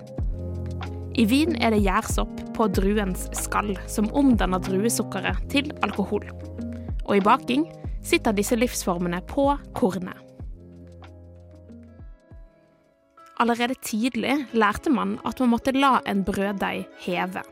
I 1.16 1.24
vin 1.28 1.56
er 1.60 1.72
det 1.72 1.82
gjærsopp 1.84 2.40
på 2.56 2.68
druens 2.76 3.26
skall 3.36 3.74
som 3.88 4.08
omdanner 4.16 4.60
druesukkeret 4.64 5.48
til 5.52 5.68
alkohol. 5.84 6.24
Og 7.04 7.18
i 7.18 7.24
baking 7.24 7.66
sitter 8.04 8.36
disse 8.36 8.56
livsformene 8.56 9.20
på 9.28 9.50
kornet. 9.76 10.16
Allerede 13.36 13.76
tidlig 13.84 14.32
lærte 14.56 14.88
man 14.88 15.18
at 15.28 15.40
man 15.42 15.52
måtte 15.52 15.76
la 15.76 15.98
en 16.08 16.24
brøddeig 16.24 16.86
heve. 17.04 17.44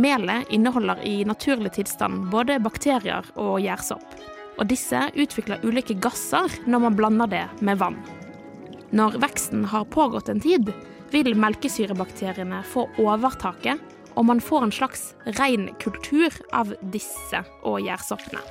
Melet 0.00 0.48
inneholder 0.54 1.02
i 1.04 1.20
naturlig 1.28 1.74
tilstand 1.76 2.30
både 2.32 2.56
bakterier 2.64 3.28
og 3.36 3.58
gjærsopp. 3.60 4.37
Og 4.58 4.66
disse 4.70 5.00
utvikler 5.14 5.62
ulike 5.62 5.94
gasser 6.02 6.52
når 6.66 6.84
man 6.86 6.98
blander 6.98 7.30
det 7.30 7.44
med 7.62 7.78
vann. 7.78 7.98
Når 8.90 9.18
veksten 9.22 9.66
har 9.70 9.86
pågått 9.92 10.30
en 10.32 10.40
tid, 10.40 10.72
vil 11.12 11.36
melkesyrebakteriene 11.38 12.62
få 12.66 12.86
overtaket, 13.00 13.80
og 14.18 14.26
man 14.26 14.40
får 14.42 14.66
en 14.66 14.74
slags 14.74 15.02
ren 15.38 15.68
kultur 15.80 16.34
av 16.56 16.72
disse 16.92 17.42
og 17.62 17.80
gjærsoppene. 17.84 18.42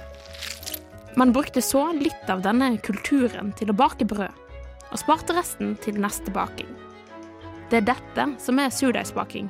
Man 1.17 1.33
brukte 1.33 1.61
så 1.65 1.89
litt 1.97 2.29
av 2.29 2.43
denne 2.45 2.75
kulturen 2.85 3.51
til 3.57 3.73
å 3.73 3.77
bake 3.77 4.05
brød, 4.07 4.31
og 4.87 4.99
sparte 5.01 5.35
resten 5.35 5.75
til 5.83 5.99
neste 5.99 6.31
baking. 6.31 6.69
Det 7.67 7.81
er 7.81 7.87
dette 7.89 8.27
som 8.39 8.61
er 8.61 8.71
surdeigsbaking, 8.71 9.49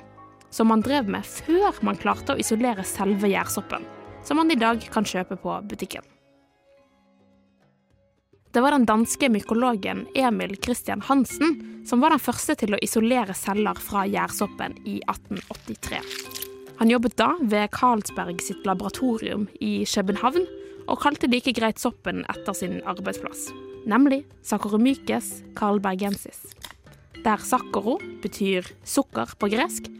som 0.49 0.71
man 0.71 0.81
drev 0.81 1.11
med 1.11 1.27
før 1.27 1.75
man 1.85 1.99
klarte 1.99 2.33
å 2.33 2.41
isolere 2.41 2.87
selve 2.87 3.29
gjærsoppen, 3.29 3.83
som 4.25 4.39
man 4.39 4.51
i 4.51 4.57
dag 4.57 4.81
kan 4.93 5.05
kjøpe 5.05 5.37
på 5.43 5.59
butikken. 5.69 6.05
Det 8.57 8.61
var 8.61 8.71
den 8.73 8.87
danske 8.89 9.27
mykologen 9.29 10.07
Emil 10.17 10.55
Christian 10.57 11.01
Hansen 11.05 11.83
som 11.85 12.01
var 12.01 12.09
den 12.09 12.21
første 12.25 12.55
til 12.57 12.73
å 12.73 12.79
isolere 12.81 13.35
celler 13.37 13.77
fra 13.77 14.01
gjærsoppen 14.09 14.73
i 14.81 14.95
1883. 15.05 15.99
Han 16.79 16.89
jobbet 16.89 17.13
da 17.21 17.27
ved 17.37 17.69
Carlsberg 17.77 18.41
sitt 18.41 18.65
laboratorium 18.65 19.45
i 19.61 19.85
København, 19.85 20.49
og 20.89 21.03
kalte 21.03 21.29
like 21.29 21.53
greit 21.53 21.77
soppen 21.77 22.23
etter 22.33 22.57
sin 22.57 22.79
arbeidsplass, 22.89 23.51
nemlig 23.85 24.23
Saccharomyces 24.41 25.43
carlbergensis. 25.53 26.47
Der 27.21 27.37
saccaro 27.37 27.99
betyr 28.25 28.73
sukker 28.81 29.37
på 29.37 29.51
gresk, 29.53 29.91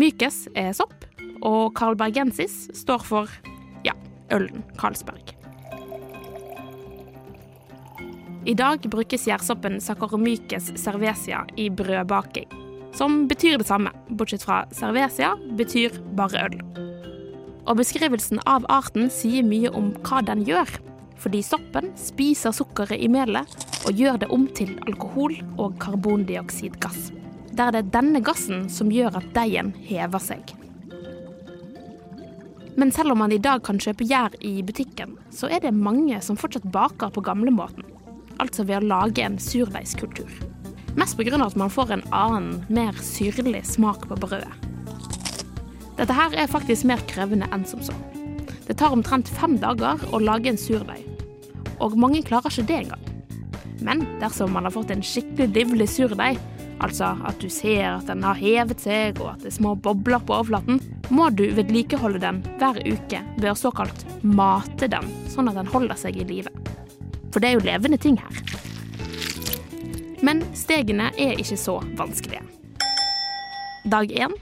mykes 0.00 0.46
er 0.56 0.72
sopp, 0.72 1.04
og 1.44 1.76
carlbergensis 1.76 2.70
står 2.86 3.04
for 3.04 3.40
ja, 3.84 3.92
ølen 4.32 4.64
Carlsberg. 4.80 5.37
I 8.48 8.54
dag 8.56 8.80
brukes 8.88 9.26
gjærsoppen 9.28 9.74
Saccharomyces 9.84 10.70
cervesia 10.80 11.42
i 11.60 11.66
brødbaking, 11.68 12.48
som 12.96 13.26
betyr 13.28 13.58
det 13.60 13.66
samme, 13.68 13.90
bortsett 14.08 14.46
fra 14.46 14.62
cervesia 14.72 15.34
betyr 15.58 15.98
bare 16.16 16.46
øl. 16.46 16.54
Og 17.68 17.76
beskrivelsen 17.76 18.40
av 18.48 18.64
arten 18.72 19.10
sier 19.12 19.44
mye 19.44 19.68
om 19.76 19.90
hva 20.00 20.22
den 20.24 20.46
gjør, 20.48 20.70
fordi 21.20 21.42
soppen 21.44 21.90
spiser 22.00 22.56
sukkeret 22.56 22.96
i 22.96 23.10
melet 23.12 23.52
og 23.82 24.00
gjør 24.00 24.22
det 24.22 24.30
om 24.32 24.48
til 24.56 24.72
alkohol 24.86 25.36
og 25.58 25.76
karbondioksidgass. 25.84 27.10
Der 27.52 27.74
det 27.76 27.82
er 27.82 27.92
denne 27.98 28.24
gassen 28.24 28.64
som 28.72 28.88
gjør 28.88 29.20
at 29.20 29.28
deigen 29.36 29.74
hever 29.90 30.24
seg. 30.24 30.54
Men 32.80 32.96
selv 32.96 33.12
om 33.12 33.20
man 33.26 33.36
i 33.36 33.42
dag 33.42 33.60
kan 33.66 33.76
kjøpe 33.76 34.08
gjær 34.08 34.40
i 34.40 34.62
butikken, 34.64 35.18
så 35.34 35.52
er 35.52 35.66
det 35.66 35.76
mange 35.76 36.22
som 36.24 36.40
fortsatt 36.40 36.64
baker 36.72 37.12
på 37.12 37.26
gamlemåten. 37.28 37.97
Altså 38.42 38.64
ved 38.64 38.80
å 38.80 38.88
lage 38.88 39.24
en 39.24 39.38
surdeigskultur. 39.42 40.30
Mest 40.98 41.18
pga. 41.18 41.38
at 41.44 41.56
man 41.56 41.70
får 41.70 41.92
en 41.92 42.02
annen, 42.12 42.64
mer 42.68 42.92
syrlig 43.02 43.64
smak 43.66 44.08
på 44.08 44.16
brødet. 44.16 44.52
Dette 45.98 46.14
her 46.14 46.34
er 46.34 46.46
faktisk 46.46 46.86
mer 46.86 47.00
krevende 47.10 47.48
enn 47.52 47.64
som 47.66 47.82
så. 47.82 47.94
Det 48.68 48.76
tar 48.78 48.92
omtrent 48.94 49.28
fem 49.28 49.56
dager 49.58 49.98
å 50.12 50.20
lage 50.22 50.50
en 50.50 50.60
surdeig, 50.60 51.02
og 51.80 51.96
mange 51.98 52.22
klarer 52.22 52.52
ikke 52.52 52.66
det 52.68 52.76
engang. 52.82 53.04
Men 53.80 54.04
dersom 54.20 54.52
man 54.52 54.66
har 54.66 54.74
fått 54.74 54.90
en 54.94 55.02
skikkelig 55.02 55.48
livlig 55.54 55.88
surdeig, 55.90 56.38
altså 56.84 57.14
at 57.26 57.38
du 57.42 57.48
ser 57.50 57.96
at 57.96 58.06
den 58.10 58.22
har 58.26 58.38
hevet 58.38 58.82
seg 58.82 59.18
og 59.22 59.32
at 59.32 59.42
det 59.42 59.52
er 59.52 59.58
små 59.58 59.74
bobler 59.74 60.22
på 60.22 60.36
overflaten, 60.36 60.82
må 61.10 61.30
du 61.34 61.48
vedlikeholde 61.56 62.22
den 62.22 62.42
hver 62.60 62.78
uke 62.86 63.22
ved 63.38 63.50
å 63.52 63.58
såkalt 63.58 64.06
mate 64.22 64.90
den, 64.90 65.14
sånn 65.32 65.50
at 65.50 65.58
den 65.58 65.70
holder 65.72 65.98
seg 65.98 66.18
i 66.20 66.26
live. 66.28 66.52
For 67.32 67.40
det 67.40 67.50
er 67.50 67.58
jo 67.58 67.66
levende 67.66 67.98
ting 68.00 68.18
her. 68.20 68.42
Men 70.24 70.42
stegene 70.56 71.10
er 71.14 71.38
ikke 71.38 71.58
så 71.60 71.78
vanskelige. 71.98 72.42
Dag 73.88 74.10
én 74.10 74.34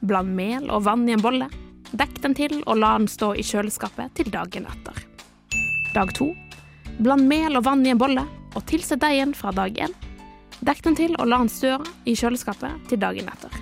bland 0.00 0.30
mel 0.36 0.68
og 0.70 0.84
vann 0.86 1.08
i 1.08 1.16
en 1.16 1.22
bolle. 1.22 1.48
Dekk 1.90 2.20
den 2.22 2.36
til 2.38 2.60
og 2.60 2.78
la 2.78 2.92
den 2.98 3.08
stå 3.10 3.32
i 3.34 3.44
kjøleskapet 3.44 4.14
til 4.18 4.30
dagen 4.32 4.68
etter. 4.68 5.00
Dag 5.96 6.12
to 6.14 6.30
bland 6.98 7.26
mel 7.30 7.58
og 7.58 7.66
vann 7.66 7.86
i 7.86 7.92
en 7.94 8.00
bolle 8.00 8.24
og 8.54 8.64
tilsett 8.70 9.02
deigen 9.02 9.34
fra 9.34 9.52
dag 9.56 9.74
én. 9.88 9.96
Dekk 10.60 10.84
den 10.86 10.96
til 10.98 11.18
og 11.18 11.28
la 11.30 11.42
den 11.42 11.50
stå 11.52 11.76
i 12.06 12.14
kjøleskapet 12.18 12.88
til 12.90 13.02
dagen 13.02 13.28
etter. 13.32 13.60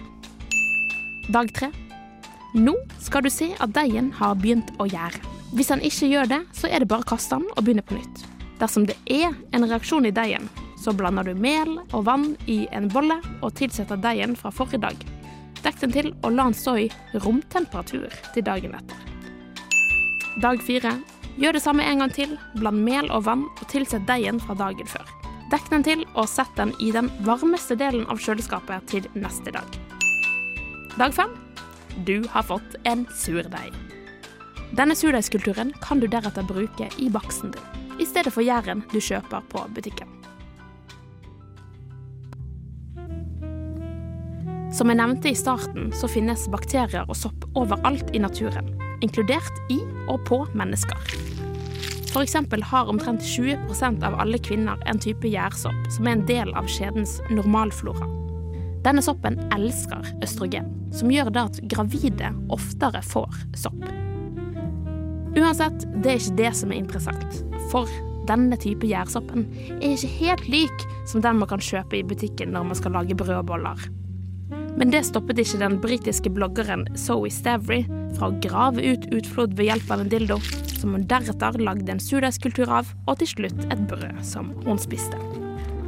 Dag 1.32 1.50
tre 1.56 1.72
nå 2.56 2.72
skal 3.04 3.26
du 3.26 3.28
se 3.28 3.50
at 3.60 3.74
deigen 3.76 4.12
har 4.16 4.36
begynt 4.40 4.70
å 4.80 4.86
gjære. 4.88 5.20
Hvis 5.52 5.68
den 5.72 5.82
ikke 5.84 6.08
gjør 6.08 6.30
det, 6.30 6.38
så 6.56 6.70
er 6.70 6.80
det 6.80 6.88
bare 6.88 7.04
å 7.04 7.10
kaste 7.10 7.36
den 7.36 7.50
og 7.52 7.64
begynne 7.66 7.84
på 7.84 7.98
nytt. 7.98 8.35
Dersom 8.60 8.86
det 8.88 8.96
er 9.12 9.34
en 9.52 9.66
reaksjon 9.68 10.06
i 10.08 10.14
deigen, 10.14 10.48
så 10.80 10.94
blander 10.96 11.26
du 11.26 11.34
mel 11.34 11.76
og 11.90 12.06
vann 12.06 12.30
i 12.46 12.64
en 12.76 12.88
bolle 12.92 13.18
og 13.42 13.54
tilsetter 13.58 14.00
deigen 14.00 14.36
fra 14.38 14.52
forrige 14.54 14.84
dag. 14.84 15.04
Dekk 15.64 15.82
den 15.82 15.92
til 15.92 16.08
og 16.22 16.32
la 16.36 16.46
den 16.48 16.56
stå 16.56 16.76
i 16.84 16.88
romtemperatur 17.24 18.12
til 18.34 18.46
dagen 18.46 18.76
etter. 18.78 19.12
Dag 20.42 20.60
fire. 20.62 20.94
Gjør 21.36 21.56
det 21.56 21.62
samme 21.64 21.84
en 21.84 22.00
gang 22.00 22.12
til. 22.12 22.36
Bland 22.56 22.80
mel 22.84 23.10
og 23.12 23.26
vann 23.26 23.44
og 23.48 23.64
tilsett 23.72 24.06
deigen 24.08 24.40
fra 24.40 24.56
dagen 24.56 24.88
før. 24.88 25.04
Dekk 25.52 25.68
den 25.70 25.84
til 25.86 26.04
og 26.14 26.28
sett 26.30 26.52
den 26.58 26.72
i 26.82 26.90
den 26.94 27.10
varmeste 27.26 27.76
delen 27.78 28.06
av 28.10 28.20
kjøleskapet 28.22 28.88
til 28.90 29.08
neste 29.14 29.52
dag. 29.54 29.80
Dag 30.96 31.12
fem. 31.16 31.34
Du 32.08 32.22
har 32.32 32.44
fått 32.44 32.76
en 32.84 33.04
surdeig. 33.16 33.72
Denne 34.76 34.96
surdeigskulturen 34.98 35.72
kan 35.84 36.00
du 36.00 36.08
deretter 36.10 36.44
bruke 36.44 36.88
i 37.00 37.08
baksten 37.12 37.54
din, 37.54 37.85
i 38.00 38.06
stedet 38.06 38.32
for 38.34 38.44
gjæren 38.44 38.84
du 38.92 38.98
kjøper 39.00 39.44
på 39.52 39.64
butikken. 39.76 40.12
Som 44.76 44.90
jeg 44.92 44.98
nevnte 45.00 45.30
i 45.30 45.38
starten, 45.38 45.88
så 45.96 46.08
finnes 46.10 46.48
bakterier 46.52 47.06
og 47.08 47.16
sopp 47.16 47.46
overalt 47.56 48.10
i 48.12 48.20
naturen, 48.20 48.68
inkludert 49.00 49.62
i 49.72 49.80
og 50.12 50.20
på 50.28 50.42
mennesker. 50.58 51.16
Eksempel 52.16 52.62
har 52.64 52.88
omtrent 52.88 53.20
20% 53.20 54.04
av 54.06 54.14
alle 54.20 54.38
kvinner 54.40 54.80
en 54.88 55.00
type 55.00 55.28
gjærsopp 55.28 55.90
som 55.92 56.06
er 56.08 56.16
en 56.16 56.24
del 56.28 56.52
av 56.56 56.68
skjedens 56.70 57.18
normalflora. 57.28 58.08
Denne 58.86 59.02
soppen 59.04 59.36
elsker 59.52 60.06
østrogen, 60.24 60.70
som 60.96 61.12
gjør 61.12 61.28
det 61.34 61.42
at 61.42 61.60
gravide 61.72 62.30
oftere 62.54 63.02
får 63.04 63.36
sopp. 63.58 63.84
Uansett, 65.36 65.84
det 66.00 66.14
er 66.14 66.20
ikke 66.22 66.38
det 66.38 66.52
som 66.56 66.72
er 66.72 66.80
interessant, 66.80 67.42
for 67.72 67.90
denne 68.26 68.58
type 68.58 68.86
gjærsoppen 68.88 69.46
er 69.76 69.92
ikke 69.92 70.14
helt 70.18 70.48
lik 70.50 70.88
som 71.06 71.22
den 71.22 71.38
man 71.40 71.50
kan 71.50 71.62
kjøpe 71.62 72.00
i 72.00 72.06
butikken 72.06 72.52
når 72.54 72.70
man 72.70 72.78
skal 72.78 72.96
lage 72.96 73.18
brødboller. 73.18 73.86
Men 74.76 74.92
det 74.92 75.06
stoppet 75.08 75.38
ikke 75.40 75.60
den 75.62 75.78
britiske 75.80 76.30
bloggeren 76.36 76.84
Zoe 77.00 77.30
Stavry 77.32 77.84
fra 78.18 78.28
å 78.28 78.36
grave 78.44 78.82
ut 78.84 79.06
utflod 79.14 79.56
ved 79.56 79.70
hjelp 79.70 79.92
av 79.94 80.02
en 80.04 80.12
dildo, 80.12 80.36
som 80.76 80.92
hun 80.92 81.06
deretter 81.08 81.56
lagde 81.62 81.94
en 81.94 82.02
surdeigskultur 82.02 82.72
av, 82.82 82.90
og 83.08 83.16
til 83.22 83.32
slutt 83.32 83.64
et 83.70 83.86
brød 83.88 84.20
som 84.26 84.52
hun 84.66 84.80
spiste. 84.80 85.20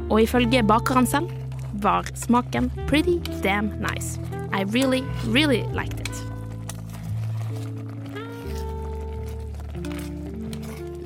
Og 0.09 0.23
ifølge 0.25 0.65
bakeren 0.65 1.09
selv 1.09 1.29
var 1.83 2.09
smaken 2.17 2.71
pretty 2.89 3.19
damn 3.43 3.69
nice. 3.83 4.17
I 4.51 4.65
really, 4.73 5.03
really 5.29 5.61
liked 5.77 5.99
it. 5.99 6.28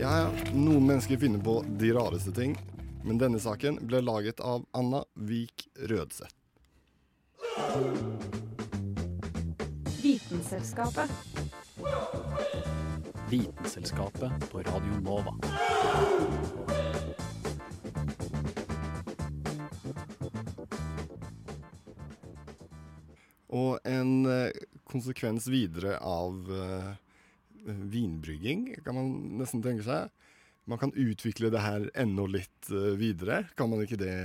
Ja, 0.03 0.17
ja. 0.19 0.31
Noen 0.53 0.85
mennesker 0.85 1.17
finner 1.17 1.39
på 1.39 1.65
de 1.79 1.93
rareste 1.93 2.31
ting, 2.35 2.57
men 3.07 3.17
denne 3.21 3.39
saken 3.39 3.77
ble 3.87 4.01
laget 4.03 4.41
av 4.43 4.65
Anna 4.75 4.99
Vik 5.15 5.63
Rødseth. 5.79 6.35
Vitenselskapet. 10.01 11.07
Vitenselskapet 13.29 14.43
på 14.51 14.65
Radio 14.67 14.99
Nova. 15.05 15.37
Og 23.55 23.79
en 23.87 24.13
eh, 24.25 24.51
konsekvens 24.83 25.47
videre 25.47 25.95
av 26.03 26.51
eh, 26.51 26.91
vinbrygging, 27.65 28.67
kan 28.85 28.97
man 28.97 29.11
nesten 29.39 29.63
tenke 29.63 29.85
seg. 29.85 30.09
Man 30.69 30.79
kan 30.79 30.93
utvikle 30.95 31.51
det 31.51 31.61
her 31.63 31.89
enda 31.99 32.25
litt 32.29 32.71
eh, 32.71 32.93
videre, 32.99 33.43
kan 33.59 33.71
man 33.71 33.83
ikke 33.83 33.99
det? 33.99 34.15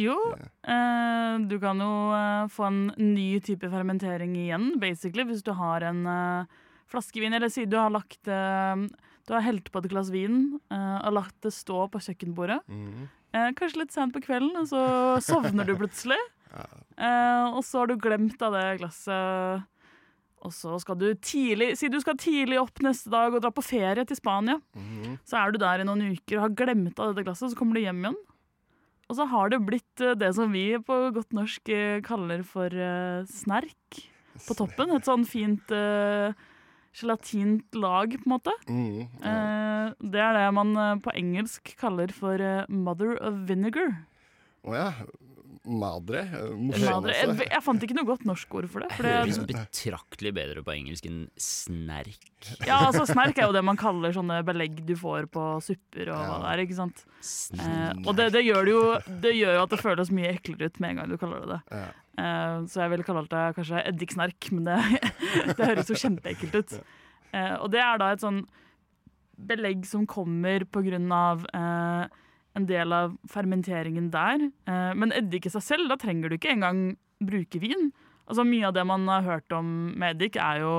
Jo, 0.00 0.16
eh, 0.64 1.34
du 1.44 1.58
kan 1.60 1.80
jo 1.84 1.92
eh, 2.16 2.44
få 2.52 2.68
en 2.70 2.82
ny 2.96 3.36
type 3.44 3.68
fermentering 3.68 4.36
igjen, 4.46 4.70
basically, 4.80 5.26
hvis 5.28 5.44
du 5.44 5.52
har 5.58 5.84
en 5.84 6.06
eh, 6.08 6.60
flaskevin, 6.92 7.36
eller 7.36 7.52
si 7.52 7.66
du 7.68 7.76
har 7.76 7.92
lagt 7.92 8.28
eh, 8.28 8.86
Du 9.28 9.36
har 9.36 9.44
helt 9.44 9.68
på 9.70 9.78
et 9.82 9.90
glass 9.92 10.08
vin 10.10 10.56
eh, 10.72 10.98
og 11.06 11.18
lagt 11.20 11.36
det 11.44 11.52
stå 11.54 11.84
på 11.92 12.00
kjøkkenbordet. 12.02 12.62
Mm. 12.66 13.04
Eh, 13.32 13.50
kanskje 13.56 13.84
litt 13.84 13.94
sent 13.94 14.16
på 14.16 14.24
kvelden, 14.24 14.56
og 14.60 14.66
så 14.72 14.82
sovner 15.24 15.68
du 15.68 15.76
plutselig. 15.78 16.20
Eh, 16.52 17.44
og 17.56 17.62
så 17.64 17.80
har 17.80 17.88
du 17.88 17.94
glemt 17.96 18.42
av 18.44 18.52
det 18.52 18.74
glasset. 18.82 19.62
Og 20.42 20.50
så 20.54 20.74
skal 20.82 20.98
du 20.98 21.06
tidlig 21.22 21.72
Si 21.78 21.90
du 21.92 22.00
skal 22.02 22.18
tidlig 22.18 22.58
opp 22.58 22.82
neste 22.82 23.12
dag 23.12 23.34
og 23.34 23.44
dra 23.44 23.52
på 23.54 23.62
ferie 23.64 24.04
til 24.08 24.18
Spania. 24.18 24.58
Mhm. 24.74 25.18
Så 25.28 25.38
er 25.38 25.52
du 25.52 25.60
der 25.62 25.82
i 25.82 25.86
noen 25.86 26.12
uker 26.16 26.38
og 26.40 26.44
har 26.48 26.56
glemt 26.58 26.98
av 26.98 27.12
dette 27.12 27.26
glasset, 27.28 27.52
så 27.52 27.58
kommer 27.58 27.78
du 27.78 27.84
hjem 27.84 28.02
igjen. 28.02 28.20
Og 29.12 29.18
så 29.18 29.26
har 29.28 29.52
det 29.52 29.60
blitt 29.66 30.00
eh, 30.00 30.16
det 30.16 30.30
som 30.38 30.54
vi 30.54 30.70
på 30.80 30.96
godt 31.12 31.34
norsk 31.36 31.68
eh, 31.68 32.00
kaller 32.04 32.40
for 32.48 32.72
eh, 32.72 33.28
snerk 33.28 34.00
på 34.46 34.56
toppen. 34.56 34.94
Et 34.96 35.04
sånn 35.04 35.26
fint 35.28 35.74
uh, 35.76 36.32
gelatint 36.96 37.76
lag, 37.76 38.14
på 38.16 38.24
en 38.24 38.32
måte. 38.32 38.54
Mm, 38.64 39.02
ja. 39.20 39.34
uh, 39.34 39.90
det 40.00 40.22
er 40.24 40.38
det 40.38 40.46
man 40.56 40.72
på 41.04 41.12
engelsk 41.12 41.74
kaller 41.76 42.08
for 42.16 42.40
mother 42.72 43.12
of 43.20 43.42
vinegar. 43.50 43.92
Å 44.64 44.78
ja. 44.78 44.88
Madre. 45.64 46.24
eh, 46.26 46.54
Madre. 46.82 47.12
Jeg, 47.14 47.36
jeg 47.50 47.62
fant 47.62 47.82
ikke 47.86 47.94
noe 47.98 48.08
godt 48.08 48.24
norsk 48.26 48.54
ord 48.58 48.66
for 48.72 48.82
det. 48.84 48.90
For 48.96 49.06
Høres 49.06 49.38
betraktelig 49.46 50.32
bedre 50.34 50.64
på 50.66 50.74
engelsk 50.74 51.06
enn 51.10 51.20
snerk. 51.38 52.18
ja, 52.66 52.80
altså 52.88 53.04
Snerk 53.06 53.38
er 53.38 53.46
jo 53.46 53.54
det 53.54 53.62
man 53.64 53.78
kaller 53.80 54.14
sånne 54.16 54.40
belegg 54.46 54.80
du 54.88 54.94
får 54.98 55.28
på 55.32 55.44
supper 55.62 56.10
og 56.14 56.18
hva 56.18 56.38
det 56.42 56.52
er. 56.54 56.62
ikke 56.66 56.78
sant? 56.80 57.04
Eh, 57.58 57.92
og 58.06 58.16
det, 58.18 58.30
det, 58.34 58.42
gjør 58.48 58.64
det, 58.66 58.74
jo, 58.74 58.82
det 59.22 59.34
gjør 59.38 59.58
jo 59.58 59.62
at 59.66 59.74
det 59.76 59.82
føles 59.82 60.10
mye 60.14 60.32
eklere 60.34 60.70
ut 60.72 60.80
med 60.82 60.90
en 60.94 61.02
gang 61.02 61.12
du 61.12 61.18
kaller 61.20 61.44
det 61.44 61.52
det. 61.54 61.60
Ja. 61.82 61.84
Eh, 62.22 62.56
så 62.68 62.82
jeg 62.82 62.92
ville 62.92 63.06
kalt 63.06 63.30
det 63.32 63.44
kanskje 63.56 63.84
eddiksnerk, 63.92 64.50
men 64.52 64.66
det, 64.66 64.80
det 65.56 65.70
høres 65.70 65.92
jo 65.94 66.00
kjempeekkelt 66.02 66.58
ut. 66.58 66.74
Eh, 67.32 67.54
og 67.62 67.70
det 67.72 67.80
er 67.84 68.02
da 68.02 68.10
et 68.16 68.24
sånn 68.24 68.42
belegg 69.42 69.86
som 69.88 70.04
kommer 70.06 70.66
på 70.70 70.82
grunn 70.84 71.08
av 71.14 71.46
eh, 71.56 72.18
en 72.54 72.66
del 72.68 72.92
av 72.92 73.14
fermenteringen 73.32 74.10
der. 74.12 74.50
Eh, 74.68 74.90
men 74.98 75.12
eddik 75.16 75.46
i 75.46 75.52
seg 75.54 75.62
selv, 75.64 75.88
da 75.88 75.96
trenger 75.96 76.28
du 76.28 76.36
ikke 76.36 76.52
engang 76.52 76.96
bruke 77.22 77.60
vin. 77.62 77.90
Altså 78.28 78.44
Mye 78.46 78.68
av 78.68 78.74
det 78.76 78.84
man 78.86 79.06
har 79.08 79.22
hørt 79.26 79.52
om 79.56 79.92
med 79.98 80.16
eddik, 80.16 80.36
er 80.36 80.60
jo 80.62 80.74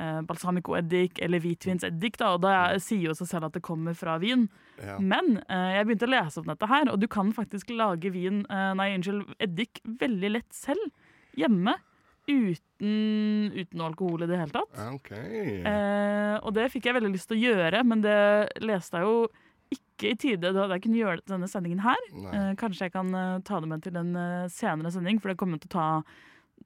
eh, 0.00 0.20
balsamicoeddik 0.24 1.18
eller 1.22 1.42
hvitvinseddik. 1.44 2.16
Da, 2.16 2.30
og 2.36 2.42
det 2.42 2.50
er- 2.56 2.78
sier 2.80 3.10
jo 3.10 3.14
seg 3.18 3.28
selv 3.28 3.44
at 3.50 3.52
det 3.58 3.62
kommer 3.66 3.94
fra 3.94 4.18
vin. 4.22 4.48
Ja. 4.80 4.98
Men 4.98 5.42
eh, 5.48 5.76
jeg 5.76 5.86
begynte 5.90 6.08
å 6.08 6.14
lese 6.14 6.40
om 6.40 6.46
dette 6.48 6.66
her, 6.70 6.88
og 6.92 7.00
du 7.02 7.06
kan 7.08 7.32
faktisk 7.36 7.70
lage 7.76 8.10
vin, 8.14 8.44
nei, 8.48 8.94
unnskyld, 8.96 9.34
eddik 9.40 9.80
veldig 9.84 10.30
lett 10.38 10.52
selv. 10.56 10.90
Hjemme. 11.36 11.76
Uten, 12.30 13.50
uten 13.54 13.80
alkohol 13.84 14.22
i 14.24 14.28
det 14.30 14.38
hele 14.38 14.54
tatt. 14.54 14.80
Okay. 14.94 15.60
ok. 15.60 15.66
Eh, 15.66 16.34
og 16.46 16.54
det 16.56 16.68
fikk 16.72 16.86
jeg 16.88 16.96
veldig 16.96 17.12
lyst 17.14 17.28
til 17.30 17.38
å 17.40 17.44
gjøre, 17.50 17.82
men 17.86 18.02
det 18.04 18.18
leste 18.64 19.00
jeg 19.00 19.08
jo 19.08 19.28
ikke 19.74 20.10
i 20.12 20.16
tide 20.16 20.50
da 20.56 20.66
jeg 20.72 20.82
kunne 20.86 20.98
gjøre 21.00 21.22
denne 21.28 21.48
sendingen 21.50 21.82
her. 21.84 22.00
Eh, 22.32 22.52
kanskje 22.60 22.86
jeg 22.88 22.92
kan 22.94 23.12
eh, 23.14 23.38
ta 23.44 23.60
det 23.60 23.68
med 23.68 23.82
til 23.84 23.96
en 24.00 24.14
eh, 24.16 24.48
senere 24.52 24.90
sending, 24.94 25.20
for 25.20 25.28
det 25.32 25.38
kommer 25.40 25.60
til 25.60 25.68
å 25.70 25.74
ta 25.76 25.88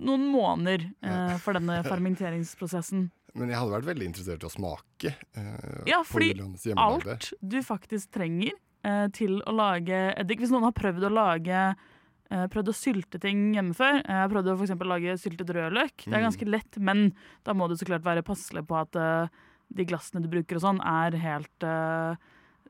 noen 0.04 0.24
måneder 0.32 0.86
eh, 1.02 1.36
for 1.42 1.54
denne 1.58 1.80
fermenteringsprosessen. 1.86 3.08
Men 3.38 3.50
jeg 3.50 3.58
hadde 3.58 3.74
vært 3.74 3.88
veldig 3.90 4.06
interessert 4.06 4.44
i 4.44 4.46
å 4.46 4.52
smake. 4.54 5.14
eh, 5.34 5.82
Ja, 5.90 6.02
fordi 6.06 6.30
alt 6.78 7.32
du 7.42 7.58
faktisk 7.66 8.12
trenger 8.14 8.54
eh, 8.86 9.08
til 9.16 9.40
å 9.42 9.54
lage 9.54 10.04
eddik 10.14 10.38
Hvis 10.44 10.52
noen 10.54 10.68
har 10.68 10.76
prøvd 10.76 11.08
å 11.08 11.12
lage 11.14 11.64
Prøvd 12.34 12.70
å 12.70 12.74
sylte 12.74 13.18
ting 13.20 13.52
hjemme 13.54 13.74
før 13.76 13.98
Jeg 14.00 14.16
har 14.16 14.30
prøvd 14.32 14.48
å 14.50 14.54
for 14.58 14.88
lage 14.88 15.12
syltet 15.20 15.50
rødløk. 15.54 15.92
Det 16.06 16.14
er 16.16 16.22
Mm. 16.22 16.24
ganske 16.30 16.46
lett, 16.48 16.78
men 16.82 17.02
da 17.44 17.52
må 17.54 17.68
du 17.68 17.74
så 17.76 17.84
klart 17.86 18.02
være 18.02 18.24
passelig 18.26 18.64
på 18.66 18.74
at 18.80 18.96
de 19.70 19.84
glassene 19.86 20.22
du 20.24 20.28
bruker 20.32 20.56
og 20.58 20.62
sånn, 20.64 20.80
er 20.82 21.14
helt 21.20 21.62
eh, 21.68 22.16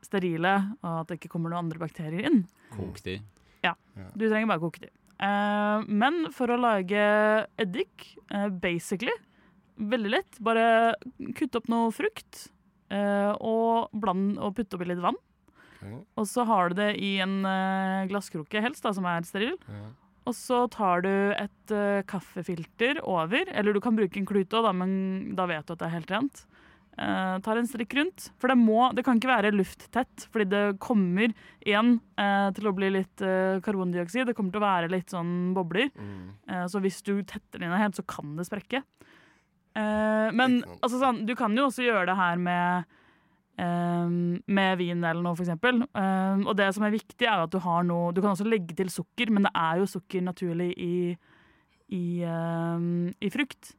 sterile, 0.05 0.53
og 0.85 1.01
at 1.01 1.09
det 1.09 1.19
ikke 1.19 1.33
kommer 1.35 1.51
noen 1.51 1.65
andre 1.65 1.81
bakterier 1.81 2.29
inn. 2.29 2.43
Kok 2.75 3.01
de. 3.05 3.19
Ja, 3.65 3.73
Du 4.13 4.27
trenger 4.29 4.47
bare 4.51 4.61
koke 4.61 4.85
de. 4.85 4.91
Eh, 5.23 5.85
men 5.87 6.25
for 6.35 6.51
å 6.51 6.59
lage 6.59 7.03
eddik, 7.61 8.15
eh, 8.31 8.49
basically, 8.49 9.13
veldig 9.79 10.11
lett. 10.11 10.39
Bare 10.43 10.95
kutte 11.37 11.61
opp 11.61 11.69
noe 11.71 11.91
frukt 11.95 12.49
eh, 12.91 13.31
og, 13.39 13.91
bland, 13.93 14.37
og 14.39 14.55
putte 14.57 14.77
oppi 14.77 14.89
litt 14.91 15.03
vann. 15.03 15.19
Og 16.17 16.25
så 16.25 16.41
har 16.49 16.71
du 16.71 16.79
det 16.79 16.95
i 16.97 17.19
en 17.21 17.43
glasskrukke, 18.09 18.57
helst, 18.63 18.81
da, 18.81 18.89
som 18.95 19.05
er 19.05 19.21
steril. 19.27 19.53
Ja. 19.69 19.83
Og 20.25 20.33
så 20.33 20.63
tar 20.73 21.03
du 21.05 21.11
et 21.37 21.73
kaffefilter 22.09 22.97
over, 23.05 23.45
eller 23.53 23.75
du 23.75 23.77
kan 23.85 23.93
bruke 23.93 24.17
en 24.17 24.25
klut 24.25 24.55
òg, 24.57 24.65
men 24.73 25.35
da 25.37 25.45
vet 25.45 25.67
du 25.67 25.75
at 25.75 25.83
det 25.83 25.85
er 25.85 25.93
helt 25.99 26.15
rent. 26.15 26.41
Eh, 26.95 27.39
tar 27.43 27.59
en 27.59 27.67
strikk 27.67 27.93
rundt. 27.97 28.29
For 28.39 28.51
det, 28.51 28.55
må, 28.59 28.87
det 28.95 29.03
kan 29.05 29.19
ikke 29.19 29.31
være 29.31 29.53
lufttett, 29.55 30.27
fordi 30.31 30.47
det 30.51 30.63
kommer 30.83 31.33
igjen 31.65 31.97
uh, 32.21 32.49
til 32.55 32.69
å 32.69 32.75
bli 32.77 32.91
litt 32.95 33.23
uh, 33.25 33.59
karbondioksid. 33.65 34.29
Det 34.29 34.35
kommer 34.37 34.55
til 34.55 34.61
å 34.61 34.65
være 34.65 34.91
litt 34.93 35.11
sånn 35.11 35.51
bobler. 35.55 35.91
Mm. 35.91 36.67
Så 36.71 36.79
hvis 36.83 37.01
du 37.03 37.17
tetter 37.27 37.59
den 37.59 37.67
inn 37.67 37.81
helt, 37.81 37.97
så 37.97 38.05
kan 38.07 38.35
det 38.39 38.47
sprekke. 38.47 38.83
Men 39.75 40.61
altså, 40.77 41.01
sånn, 41.01 41.25
du 41.27 41.33
kan 41.35 41.51
jo 41.57 41.65
også 41.67 41.83
gjøre 41.83 42.07
det 42.07 42.13
her 42.15 42.37
med 42.39 42.93
med 43.55 44.73
vin 44.81 44.99
eller 44.99 45.23
noe, 45.23 45.31
f.eks. 45.31 45.53
Uh, 45.95 46.41
og 46.43 46.57
det 46.59 46.65
som 46.75 46.83
er 46.83 46.91
viktig, 46.91 47.23
er 47.23 47.39
at 47.39 47.53
du 47.53 47.55
har 47.63 47.85
noe 47.87 48.09
Du 48.11 48.19
kan 48.19 48.33
også 48.33 48.47
legge 48.47 48.75
til 48.75 48.91
sukker, 48.91 49.31
men 49.31 49.47
det 49.47 49.53
er 49.55 49.79
jo 49.79 49.87
sukker 49.87 50.25
naturlig 50.25 50.73
i, 50.75 50.97
i, 51.95 52.03
i 52.19 53.31
frukt. 53.31 53.71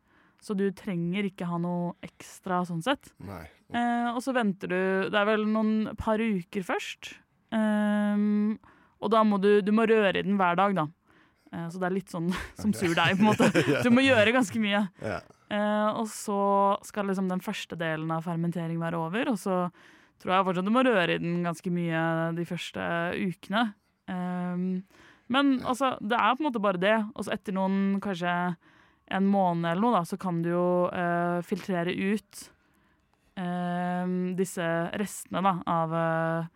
Så 0.43 0.55
du 0.59 0.67
trenger 0.77 1.27
ikke 1.29 1.49
ha 1.49 1.59
noe 1.59 1.95
ekstra 2.05 2.61
sånn 2.69 2.83
sett. 2.85 3.13
Nei. 3.25 3.45
Eh, 3.75 4.09
og 4.13 4.21
så 4.23 4.31
venter 4.37 4.71
du 4.71 4.81
Det 5.11 5.19
er 5.19 5.27
vel 5.27 5.47
noen 5.51 5.97
par 5.99 6.23
uker 6.23 6.67
først. 6.67 7.17
Eh, 7.57 8.27
og 8.97 9.13
da 9.13 9.25
må 9.27 9.41
du, 9.43 9.59
du 9.65 9.73
må 9.75 9.89
røre 9.89 10.15
i 10.15 10.27
den 10.27 10.39
hver 10.41 10.59
dag, 10.59 10.77
da. 10.77 10.87
Eh, 11.53 11.67
så 11.73 11.81
det 11.81 11.89
er 11.89 11.97
litt 11.97 12.13
sånn 12.13 12.31
som 12.61 12.75
sur 12.77 12.95
deig, 12.97 13.17
på 13.19 13.25
en 13.25 13.31
måte. 13.33 13.51
Du 13.87 13.91
må 13.95 14.05
gjøre 14.05 14.35
ganske 14.37 14.61
mye. 14.63 14.87
Ja. 15.03 15.21
Eh, 15.47 15.89
og 16.01 16.09
så 16.11 16.39
skal 16.87 17.11
liksom 17.11 17.29
den 17.31 17.43
første 17.45 17.79
delen 17.79 18.11
av 18.11 18.25
fermentering 18.27 18.81
være 18.83 18.99
over, 18.99 19.31
og 19.31 19.39
så 19.41 19.67
tror 20.23 20.33
jeg 20.33 20.47
fortsatt 20.49 20.67
du 20.67 20.73
må 20.75 20.83
røre 20.87 21.19
i 21.19 21.21
den 21.23 21.43
ganske 21.45 21.71
mye 21.71 22.01
de 22.37 22.47
første 22.49 22.87
ukene. 23.21 23.67
Ehm, 24.11 24.71
men 25.33 25.59
altså, 25.67 25.93
det 26.01 26.17
er 26.17 26.37
på 26.37 26.43
en 26.43 26.49
måte 26.49 26.63
bare 26.63 26.81
det. 26.81 26.97
Og 27.15 27.27
så 27.27 27.35
etter 27.35 27.55
noen 27.57 27.99
kanskje 28.03 28.33
en 29.09 29.27
måned 29.31 29.71
eller 29.71 29.83
noe, 29.83 29.93
da, 30.01 30.05
så 30.05 30.17
kan 30.19 30.43
du 30.43 30.51
jo 30.51 30.67
uh, 30.91 31.39
filtrere 31.47 31.93
ut 31.95 32.41
uh, 33.39 34.07
disse 34.39 34.67
restene 34.99 35.43
da, 35.45 35.53
av, 35.71 35.95
eh, 35.95 36.49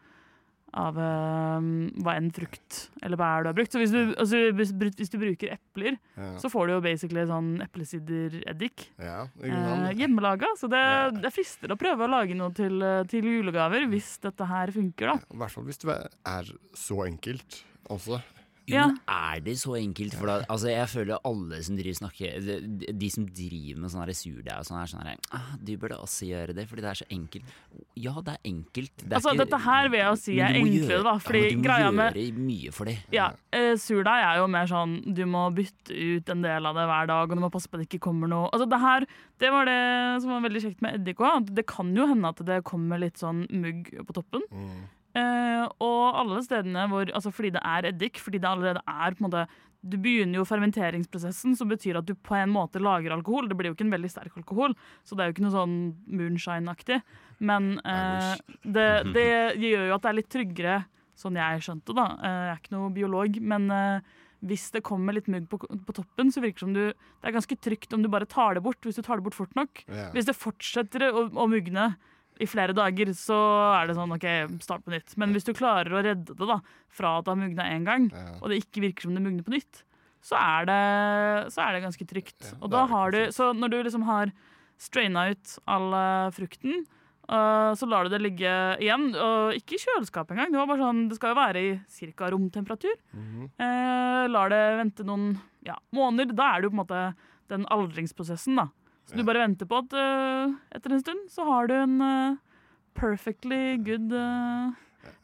av 0.81 0.95
hva 0.95 2.13
enn 2.15 2.29
frukt 2.31 2.77
eller 3.03 3.19
bær 3.19 3.43
du 3.43 3.49
har 3.51 3.57
brukt. 3.59 3.73
Så 3.75 3.81
hvis 3.83 3.91
du, 3.91 4.13
altså, 4.15 4.41
hvis, 4.55 5.11
du 5.11 5.17
bruker 5.19 5.55
epler, 5.57 5.97
Ja. 6.15 6.37
så 6.39 6.51
får 6.53 6.67
du 6.69 6.73
jo 6.77 6.81
basically 6.85 7.25
sånn 7.27 7.57
eplesidereddik. 7.65 8.89
ja, 8.99 9.25
Eh, 9.43 9.91
hjemmelaga. 9.99 10.47
Så 10.57 10.71
det, 10.71 10.79
Ja. 10.79 11.11
det 11.11 11.33
frister 11.35 11.75
å 11.75 11.79
prøve 11.79 12.07
å 12.07 12.11
lage 12.11 12.37
noe 12.39 12.55
til, 12.55 12.79
til 13.11 13.25
julegaver, 13.25 13.89
hvis 13.91 14.19
dette 14.23 14.47
her 14.47 14.71
funker, 14.71 15.07
da. 15.07 15.15
I 15.35 15.37
hvert 15.43 15.51
fall 15.51 15.65
hvis 15.65 15.79
det 15.83 15.97
er 16.25 16.45
så 16.75 17.03
enkelt 17.07 17.65
også. 17.91 18.23
Jo, 18.71 18.77
Ja. 18.79 18.87
men 18.87 18.99
er 19.09 19.41
det 19.45 19.55
så 19.59 19.75
enkelt? 19.77 20.15
For 20.15 20.27
da, 20.31 20.37
altså 20.49 20.71
jeg 20.71 20.87
føler 20.93 21.19
alle 21.27 21.59
som 21.67 21.77
driver 21.77 21.99
snakker 21.99 22.41
De, 22.47 22.93
de 22.93 23.09
som 23.11 23.27
driver 23.27 23.81
med 23.83 23.91
sånn 23.91 24.05
her 24.05 24.15
surdeig 24.15 24.57
og 24.59 24.65
sånn, 24.69 24.79
er 24.81 24.91
sånn 24.93 25.05
her 25.05 25.17
ah, 25.37 25.51
Du 25.63 25.73
burde 25.77 25.99
også 25.99 26.29
gjøre 26.31 26.55
det, 26.55 26.69
fordi 26.71 26.83
det 26.87 26.91
er 26.93 27.01
så 27.03 27.09
enkelt. 27.11 27.45
Ja, 27.97 28.15
det 28.21 28.35
er 28.37 28.41
enkelt. 28.51 28.93
Det 28.97 29.11
er 29.11 29.17
Altså, 29.19 29.35
ikke- 29.35 29.45
dette 29.45 29.61
her 29.67 29.89
vil 29.91 29.99
jeg 30.01 30.09
jo 30.09 30.17
si 30.23 30.39
er 30.41 30.55
enklere, 30.55 30.89
gjøre- 30.89 31.05
da, 31.05 31.15
fordi 31.19 31.41
ja, 31.43 31.51
med 31.51 31.51
du 31.51 31.59
må 31.59 31.65
greia 31.69 31.91
med- 31.93 32.15
gjøre 32.15 32.39
mye 32.39 32.73
for 32.73 32.85
det. 32.87 32.99
Ja, 33.13 33.27
uh, 33.53 33.75
Surdeig 33.77 34.23
er 34.25 34.37
jo 34.39 34.47
mer 34.47 34.67
sånn 34.67 35.15
du 35.15 35.25
må 35.27 35.45
bytte 35.55 35.91
ut 35.91 36.29
en 36.31 36.43
del 36.43 36.67
av 36.67 36.75
det 36.75 36.87
hver 36.87 37.07
dag, 37.07 37.31
og 37.31 37.37
du 37.37 37.41
må 37.43 37.51
passe 37.51 37.69
på 37.69 37.75
at 37.75 37.81
det 37.85 37.89
ikke 37.91 38.01
kommer 38.09 38.29
noe 38.29 38.49
Altså 38.53 38.69
Det 38.69 38.81
her, 38.81 39.07
det 39.39 39.51
var 39.51 39.65
det 39.65 40.23
som 40.23 40.31
var 40.31 40.49
veldig 40.49 40.63
kjekt 40.63 40.83
med 40.83 40.95
eddik 41.01 41.17
òg. 41.19 41.55
Det 41.55 41.67
kan 41.67 41.95
jo 41.95 42.07
hende 42.07 42.29
at 42.29 42.37
det 42.45 42.63
kommer 42.65 42.99
litt 42.99 43.15
sånn 43.19 43.47
mugg 43.51 43.91
på 44.07 44.13
toppen. 44.13 44.43
Mm. 44.53 44.89
Eh, 45.11 45.65
og 45.83 46.19
alle 46.21 46.39
stedene 46.47 46.85
hvor 46.87 47.09
Altså 47.11 47.33
fordi 47.35 47.51
det 47.57 47.63
er 47.67 47.89
eddik, 47.89 48.21
fordi 48.23 48.39
det 48.39 48.47
allerede 48.47 48.83
er 48.87 49.17
på 49.17 49.25
en 49.25 49.27
måte 49.27 49.47
Du 49.83 49.97
begynner 49.99 50.39
jo 50.39 50.47
fermenteringsprosessen, 50.47 51.57
som 51.59 51.71
betyr 51.73 51.99
at 51.99 52.07
du 52.07 52.13
på 52.15 52.37
en 52.39 52.53
måte 52.53 52.83
lager 52.83 53.15
alkohol. 53.17 53.49
Det 53.49 53.57
blir 53.59 53.71
jo 53.71 53.75
ikke 53.75 53.89
en 53.89 53.95
veldig 53.97 54.11
sterk 54.13 54.37
alkohol, 54.37 54.77
så 55.03 55.17
det 55.17 55.25
er 55.25 55.31
jo 55.31 55.35
ikke 55.35 55.47
noe 55.47 55.55
sånn 55.57 55.77
moonshine-aktig. 56.05 56.99
Men 57.41 57.79
uh, 57.81 58.35
det, 58.61 58.89
det 59.17 59.31
gjør 59.57 59.87
jo 59.89 59.95
at 59.97 60.05
det 60.05 60.11
er 60.11 60.19
litt 60.19 60.29
tryggere, 60.37 60.75
sånn 61.17 61.41
jeg 61.41 61.65
skjønte, 61.65 61.97
da. 61.97 62.07
Uh, 62.21 62.29
Jeg 62.29 62.53
er 62.53 62.61
ikke 62.61 62.77
noe 62.77 62.93
biolog, 62.93 63.41
men 63.41 63.71
eh, 63.73 64.13
hvis 64.53 64.69
det 64.77 64.85
kommer 64.85 65.17
litt 65.17 65.33
mugg 65.33 65.49
på, 65.49 65.63
på 65.65 65.97
toppen, 65.97 66.29
så 66.29 66.45
virker 66.45 66.61
det 66.61 66.67
som 66.67 66.77
du 66.77 66.85
Det 66.93 67.29
er 67.29 67.39
ganske 67.41 67.61
trygt 67.65 67.97
om 67.97 68.05
du 68.05 68.13
bare 68.13 68.29
tar 68.29 68.61
det 68.61 68.65
bort, 68.69 68.85
hvis 68.85 69.01
du 69.01 69.05
tar 69.07 69.17
det 69.17 69.31
bort 69.31 69.41
fort 69.41 69.57
nok. 69.57 69.81
Yeah. 69.89 70.13
Hvis 70.13 70.29
det 70.29 70.37
fortsetter 70.37 71.09
å, 71.09 71.31
å 71.33 71.49
mugne 71.49 71.95
i 72.41 72.49
flere 72.49 72.75
dager, 72.77 73.13
så 73.17 73.39
er 73.77 73.91
det 73.91 73.97
sånn 73.99 74.15
OK, 74.17 74.27
start 74.65 74.85
på 74.87 74.95
nytt. 74.95 75.15
Men 75.21 75.35
hvis 75.37 75.47
du 75.47 75.53
klarer 75.57 75.93
å 75.93 76.03
redde 76.05 76.37
det 76.37 76.49
da, 76.49 76.61
fra 76.91 77.19
at 77.19 77.27
det 77.27 77.35
har 77.35 77.41
mugna 77.43 77.69
én 77.69 77.87
gang, 77.87 78.11
Ja. 78.11 78.39
og 78.41 78.51
det 78.51 78.63
ikke 78.63 78.85
virker 78.87 79.07
som 79.07 79.15
det 79.15 79.25
mugner 79.25 79.45
på 79.47 79.55
nytt, 79.55 79.83
så 80.21 80.37
er 80.37 80.69
det, 80.69 81.53
så 81.53 81.65
er 81.65 81.77
det 81.77 81.85
ganske 81.85 82.07
trygt. 82.09 82.41
Ja, 82.45 82.57
og 82.61 82.73
da 82.73 82.87
har 82.91 83.13
du, 83.15 83.21
så 83.33 83.53
når 83.57 83.73
du 83.73 83.83
liksom 83.83 84.05
har 84.09 84.33
straina 84.81 85.31
ut 85.33 85.59
all 85.69 85.93
eh, 85.97 86.33
frukten, 86.37 86.85
uh, 87.31 87.73
så 87.77 87.89
lar 87.89 88.05
du 88.05 88.15
det 88.15 88.23
ligge 88.25 88.53
igjen. 88.81 89.11
Og 89.17 89.57
ikke 89.57 89.77
i 89.77 89.83
kjøleskapet 89.85 90.35
engang. 90.35 90.53
Det, 90.53 90.61
var 90.61 90.71
bare 90.71 90.85
sånn, 90.85 91.03
det 91.11 91.19
skal 91.19 91.35
jo 91.35 91.41
være 91.41 91.65
i 91.65 92.13
ca. 92.17 92.31
romtemperatur. 92.33 92.97
Mm 93.13 93.27
-hmm. 93.29 93.51
uh, 93.61 94.29
lar 94.33 94.53
det 94.53 94.63
vente 94.81 95.05
noen 95.05 95.39
ja, 95.65 95.77
måneder. 95.93 96.35
Da 96.35 96.55
er 96.55 96.61
det 96.61 96.65
jo 96.69 96.71
på 96.71 96.79
en 96.81 96.85
måte 96.85 97.15
den 97.49 97.67
aldringsprosessen, 97.67 98.57
da. 98.57 98.69
Så 99.11 99.19
du 99.19 99.25
bare 99.27 99.43
venter 99.43 99.67
på 99.67 99.81
at 99.83 99.95
uh, 99.99 100.53
etter 100.71 100.93
en 100.95 101.01
stund 101.03 101.25
så 101.35 101.43
har 101.49 101.67
du 101.67 101.75
en 101.75 101.97
uh, 101.99 102.37
perfectly 102.95 103.75
good 103.83 104.13
eh, 104.15 104.71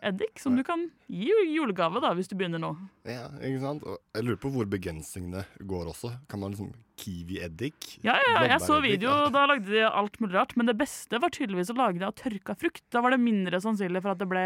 eddik 0.02 0.38
som 0.40 0.56
du 0.56 0.62
kan 0.66 0.86
gi 1.10 1.28
julegave 1.54 2.00
da, 2.02 2.12
hvis 2.16 2.28
du 2.30 2.34
begynner 2.38 2.60
nå. 2.62 2.72
Ja, 3.08 3.28
ikke 3.40 3.60
sant? 3.62 3.84
Og 3.86 3.98
jeg 4.16 4.24
lurer 4.26 4.40
på 4.42 4.50
hvor 4.54 4.66
begrensningene 4.70 5.44
går 5.68 5.90
også. 5.92 6.12
Kan 6.30 6.40
man 6.42 6.54
liksom 6.54 6.72
kiwi-eddik? 6.96 7.98
Ja, 8.06 8.14
ja, 8.16 8.30
ja, 8.32 8.42
jeg 8.54 8.60
så 8.64 8.78
video, 8.80 9.10
ja. 9.12 9.28
da 9.34 9.42
lagde 9.50 9.68
de 9.68 9.82
alt 9.84 10.16
mulig 10.22 10.34
rart. 10.38 10.54
Men 10.56 10.66
det 10.70 10.76
beste 10.80 11.20
var 11.20 11.32
tydeligvis 11.34 11.70
å 11.74 11.76
lage 11.76 12.00
det 12.00 12.08
av 12.08 12.14
tørka 12.16 12.56
frukt. 12.58 12.82
Da 12.94 13.02
var 13.04 13.12
det 13.12 13.20
mindre 13.20 13.60
sannsynlig 13.60 14.00
for 14.04 14.14
at 14.14 14.22
det 14.22 14.28
ble, 14.30 14.44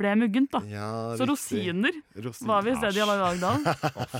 ble 0.00 0.14
muggent. 0.24 0.50
da. 0.56 0.62
Ja, 0.70 0.88
Så 1.16 1.22
riktig. 1.22 1.30
rosiner 1.30 2.00
Rosin- 2.26 2.50
var 2.50 2.66
visst 2.66 2.82
det 2.82 2.94
de 2.96 3.06
hadde 3.06 3.20
lagd 3.22 3.46
av. 3.52 3.70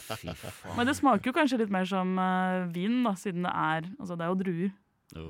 Faen. 0.07 0.77
Men 0.79 0.87
det 0.90 0.97
smaker 1.01 1.33
jo 1.33 1.37
kanskje 1.37 1.59
litt 1.64 1.75
mer 1.75 1.85
som 1.90 2.14
uh, 2.21 2.64
vin, 2.75 3.03
da, 3.07 3.16
siden 3.19 3.42
det 3.49 3.53
er 3.53 3.90
altså 3.99 4.16
det 4.16 4.27
er 4.27 4.33
jo 4.33 4.40
druer. 4.45 4.73
Jo. 5.16 5.29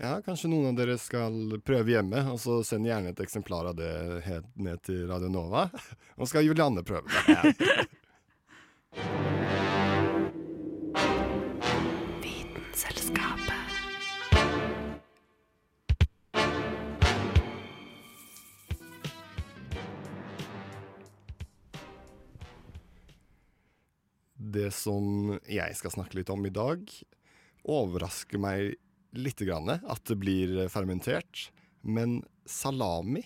Ja, 0.00 0.16
kanskje 0.24 0.48
noen 0.48 0.70
av 0.70 0.76
dere 0.78 0.94
skal 0.98 1.58
prøve 1.64 1.92
hjemme, 1.92 2.22
og 2.32 2.38
så 2.40 2.62
send 2.64 2.88
gjerne 2.88 3.12
et 3.12 3.20
eksemplar 3.20 3.68
av 3.70 3.76
det 3.76 3.92
helt 4.24 4.48
ned 4.56 4.80
til 4.86 5.04
Radio 5.10 5.28
Nova. 5.28 5.66
Og 6.18 6.28
skal 6.30 6.46
Julianne 6.46 6.80
prøve 6.86 7.12
det. 7.12 7.84
Vitenselskapet. 12.24 13.58
Det 24.52 24.70
som 24.72 25.36
jeg 25.48 25.76
skal 25.76 25.94
snakke 25.94 26.18
litt 26.18 26.32
om 26.32 26.48
i 26.48 26.52
dag, 26.52 26.88
overrasker 27.68 28.40
meg 28.40 28.74
litt 29.14 29.40
grann 29.44 29.68
at 29.70 30.04
det 30.08 30.16
blir 30.20 30.68
fermentert. 30.72 31.50
Men 31.82 32.20
salami 32.48 33.24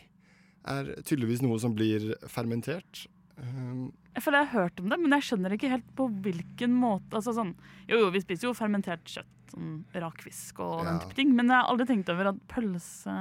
er 0.66 0.94
tydeligvis 1.06 1.42
noe 1.44 1.58
som 1.62 1.74
blir 1.76 2.14
fermentert. 2.32 3.04
Um, 3.36 3.92
Jeg 4.16 4.22
føler 4.24 4.40
jeg 4.42 4.48
har 4.48 4.62
hørt 4.64 4.80
om 4.80 4.88
det, 4.90 4.98
men 4.98 5.12
jeg 5.12 5.26
skjønner 5.28 5.52
ikke 5.54 5.68
helt 5.70 5.88
på 5.98 6.06
hvilken 6.24 6.72
måte. 6.72 7.12
Altså 7.18 7.34
sånn, 7.36 7.52
jo, 7.86 7.98
jo, 8.06 8.10
vi 8.14 8.22
spiser 8.24 8.48
jo 8.48 8.54
fermentert 8.56 9.04
kjøtt, 9.12 9.32
sånn 9.52 9.74
rakfisk 10.02 10.58
og 10.64 10.80
den 10.86 10.94
Ja. 10.96 11.02
type 11.04 11.14
ting, 11.20 11.34
men 11.36 11.46
jeg 11.52 11.60
har 11.60 11.68
aldri 11.70 11.86
tenkt 11.86 12.08
over 12.10 12.30
at 12.32 12.40
pølse 12.50 13.12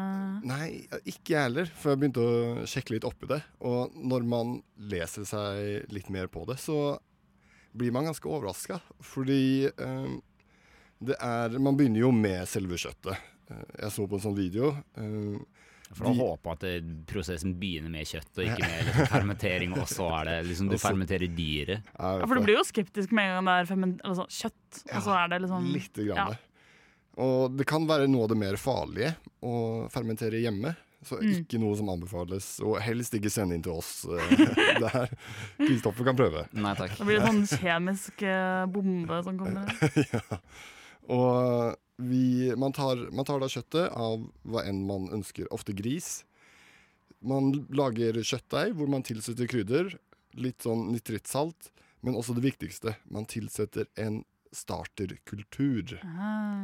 Nei, 0.47 0.87
ikke 1.05 1.35
jeg 1.35 1.43
heller, 1.49 1.65
for 1.75 1.91
jeg 1.91 1.99
begynte 2.01 2.23
å 2.23 2.63
sjekke 2.65 2.95
litt 2.95 3.03
oppi 3.05 3.27
det. 3.29 3.41
Og 3.61 3.91
når 3.93 4.23
man 4.25 4.55
leser 4.79 5.27
seg 5.27 5.91
litt 5.93 6.09
mer 6.09 6.27
på 6.31 6.45
det, 6.47 6.57
så 6.63 6.97
blir 7.75 7.91
man 7.91 8.07
ganske 8.07 8.25
overraska. 8.31 8.79
Fordi 9.03 9.65
eh, 9.67 10.15
det 11.05 11.17
er 11.21 11.55
Man 11.61 11.77
begynner 11.77 11.99
jo 12.05 12.11
med 12.15 12.47
selve 12.49 12.77
kjøttet. 12.81 13.17
Eh, 13.51 13.63
jeg 13.83 13.91
så 13.95 14.07
på 14.09 14.17
en 14.19 14.23
sånn 14.25 14.37
video. 14.37 14.71
eh, 14.97 15.37
For 15.95 16.07
å 16.09 16.13
De- 16.15 16.17
håpe 16.19 16.51
at 16.55 16.63
det, 16.65 16.71
prosessen 17.07 17.53
begynner 17.61 17.91
med 17.93 18.07
kjøtt, 18.09 18.31
og 18.39 18.47
ikke 18.47 18.65
med 18.71 18.87
liksom, 18.87 19.07
fermentering, 19.13 19.75
og 19.77 19.85
så 19.87 20.07
er 20.19 20.25
det 20.31 20.37
liksom 20.49 20.71
du 20.71 20.77
fermenterer 20.81 21.29
dyret. 21.37 21.83
Ja, 21.93 22.15
for 22.25 22.35
du 22.35 22.41
blir 22.47 22.57
jo 22.57 22.63
skeptisk 22.65 23.13
med 23.13 23.29
en 23.29 23.35
gang 23.37 23.45
det 23.51 23.53
er 23.61 23.69
ferment, 23.69 24.01
altså, 24.03 24.25
kjøtt, 24.27 24.81
og 24.89 25.03
så 25.05 25.13
er 25.19 25.29
det 25.35 25.41
liksom 25.45 25.69
Lite 25.75 26.07
grann. 26.09 26.33
Ja. 26.33 26.41
Og 27.21 27.53
det 27.55 27.67
kan 27.69 27.85
være 27.87 28.09
noe 28.11 28.25
av 28.25 28.33
det 28.33 28.37
mer 28.41 28.57
farlige 28.59 29.13
å 29.45 29.85
fermentere 29.93 30.41
hjemme. 30.41 30.73
Så 31.05 31.19
Mm. 31.21 31.45
ikke 31.45 31.59
noe 31.61 31.75
som 31.77 31.87
anbefales. 31.93 32.47
Og 32.65 32.79
helst 32.81 33.13
ikke 33.13 33.29
sende 33.29 33.53
inn 33.53 33.61
til 33.61 33.73
oss 33.77 34.07
eh, 34.09 34.79
der. 34.81 35.11
Kristoffer 35.61 36.03
kan 36.09 36.17
prøve. 36.17 36.47
Nei 36.57 36.73
takk. 36.73 36.97
Da 36.97 37.05
blir 37.05 37.19
det 37.21 37.27
sånn 37.29 37.45
kjemisk 37.61 38.23
eh, 38.25 38.65
bombe 38.73 39.19
som 39.23 39.37
kommer. 39.37 39.69
ja. 40.01 40.39
Og 41.11 41.75
vi, 41.97 42.53
man, 42.59 42.73
tar, 42.75 43.07
man 43.15 43.27
tar 43.27 43.39
da 43.39 43.49
kjøttet 43.51 43.91
av 43.95 44.25
hva 44.43 44.63
enn 44.67 44.83
man 44.87 45.07
ønsker, 45.15 45.47
ofte 45.53 45.75
gris. 45.77 46.23
Man 47.25 47.51
lager 47.73 48.17
kjøttdeig 48.21 48.75
hvor 48.77 48.89
man 48.91 49.05
tilsetter 49.05 49.49
krydder, 49.49 49.95
litt 50.35 50.65
sånn 50.65 50.89
nitrittsalt, 50.91 51.71
men 52.05 52.17
også 52.19 52.35
det 52.37 52.43
viktigste, 52.45 52.97
man 53.09 53.25
tilsetter 53.29 53.87
en 54.01 54.23
starterkultur. 54.55 55.95
Ah. 56.03 56.59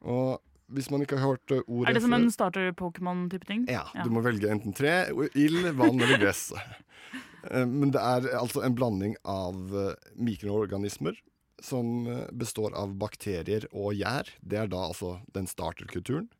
Og 0.00 0.40
hvis 0.72 0.88
man 0.92 1.04
ikke 1.04 1.18
har 1.20 1.34
hørt 1.34 1.52
ordet 1.66 1.90
Er 1.90 1.96
det 1.98 2.02
som 2.04 2.16
en 2.16 2.30
starter-Pokémon-type 2.32 3.46
ting? 3.48 3.66
ja, 3.68 3.84
du 4.04 4.10
må 4.12 4.22
velge 4.24 4.48
enten 4.50 4.72
tre, 4.76 5.10
ild, 5.36 5.68
vann 5.76 6.00
eller 6.00 6.20
gress. 6.22 6.50
Eh, 7.42 7.66
Men 7.66 7.90
det 7.90 7.98
er 7.98 8.36
altså 8.38 8.60
en 8.62 8.74
blanding 8.78 9.16
av 9.26 9.56
eh, 9.74 10.10
mikroorganismer 10.14 11.16
som 11.60 12.06
eh, 12.06 12.26
består 12.32 12.74
av 12.78 12.94
bakterier 12.98 13.66
og 13.72 13.94
gjær. 13.98 14.30
Det 14.40 14.58
er 14.62 14.70
da 14.72 14.86
altså 14.88 15.18
den 15.34 15.46
starterkulturen. 15.50 16.30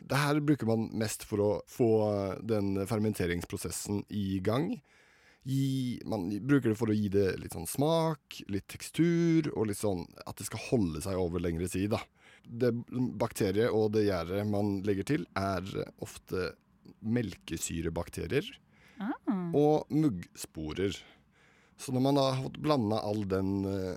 Det 0.00 0.16
her 0.16 0.38
bruker 0.40 0.66
man 0.68 0.88
mest 0.96 1.24
for 1.28 1.42
å 1.44 1.50
få 1.68 1.90
eh, 2.10 2.38
den 2.42 2.74
fermenteringsprosessen 2.88 4.04
i 4.08 4.40
gang. 4.44 4.72
Gi, 5.48 6.00
man 6.04 6.28
bruker 6.44 6.70
det 6.74 6.76
for 6.76 6.92
å 6.92 6.96
gi 6.96 7.08
det 7.08 7.38
litt 7.40 7.54
sånn 7.56 7.68
smak, 7.68 8.42
litt 8.52 8.66
tekstur, 8.68 9.48
og 9.56 9.70
litt 9.70 9.80
sånn 9.80 10.04
at 10.28 10.36
det 10.36 10.44
skal 10.50 10.60
holde 10.70 11.00
seg 11.04 11.16
over 11.16 11.40
lengre 11.40 11.68
tid. 11.72 11.94
da. 11.94 12.02
Det 12.44 12.72
bakteriet 13.20 13.72
og 13.72 13.92
det 13.94 14.04
gjæret 14.08 14.48
man 14.48 14.80
legger 14.84 15.06
til, 15.14 15.24
er 15.36 15.64
ofte 16.04 16.50
melkesyrebakterier 17.00 18.50
Ah. 19.00 19.14
og 19.56 19.88
muggsporer. 19.88 20.92
Så 21.80 21.92
når 21.94 22.02
man 22.04 22.18
har 22.20 22.34
fått 22.42 22.58
blanda 22.60 22.98
all 23.00 23.22
den 23.28 23.64
eh, 23.64 23.96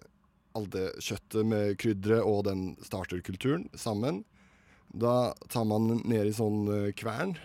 all 0.58 0.70
det 0.74 0.92
kjøttet 1.02 1.50
med 1.50 1.76
krydderet 1.82 2.28
og 2.28 2.46
den 2.48 2.64
starterkulturen 2.86 3.68
sammen, 3.78 4.24
da 4.94 5.34
tar 5.50 5.66
man 5.66 5.90
ned 6.06 6.30
i 6.30 6.36
sånn 6.36 6.68
eh, 6.70 6.90
kvern 6.98 7.36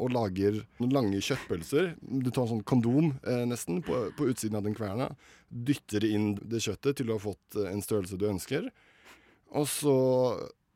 og 0.00 0.12
lager 0.14 0.60
noen 0.80 0.94
lange 0.94 1.20
kjøttpølser. 1.24 1.94
Du 2.00 2.30
tar 2.30 2.46
en 2.46 2.52
sånn 2.54 2.66
kondom 2.68 3.12
eh, 3.24 3.44
nesten 3.48 3.82
på, 3.84 4.06
på 4.16 4.28
utsiden 4.32 4.58
av 4.60 4.64
den 4.66 4.76
kverna. 4.76 5.10
Dytter 5.48 6.06
inn 6.08 6.32
det 6.40 6.62
kjøttet 6.64 7.00
til 7.00 7.10
du 7.10 7.16
har 7.16 7.24
fått 7.24 7.58
eh, 7.58 7.68
en 7.72 7.84
størrelse 7.84 8.20
du 8.20 8.26
ønsker. 8.30 8.70
Og 9.56 9.68
så 9.68 9.96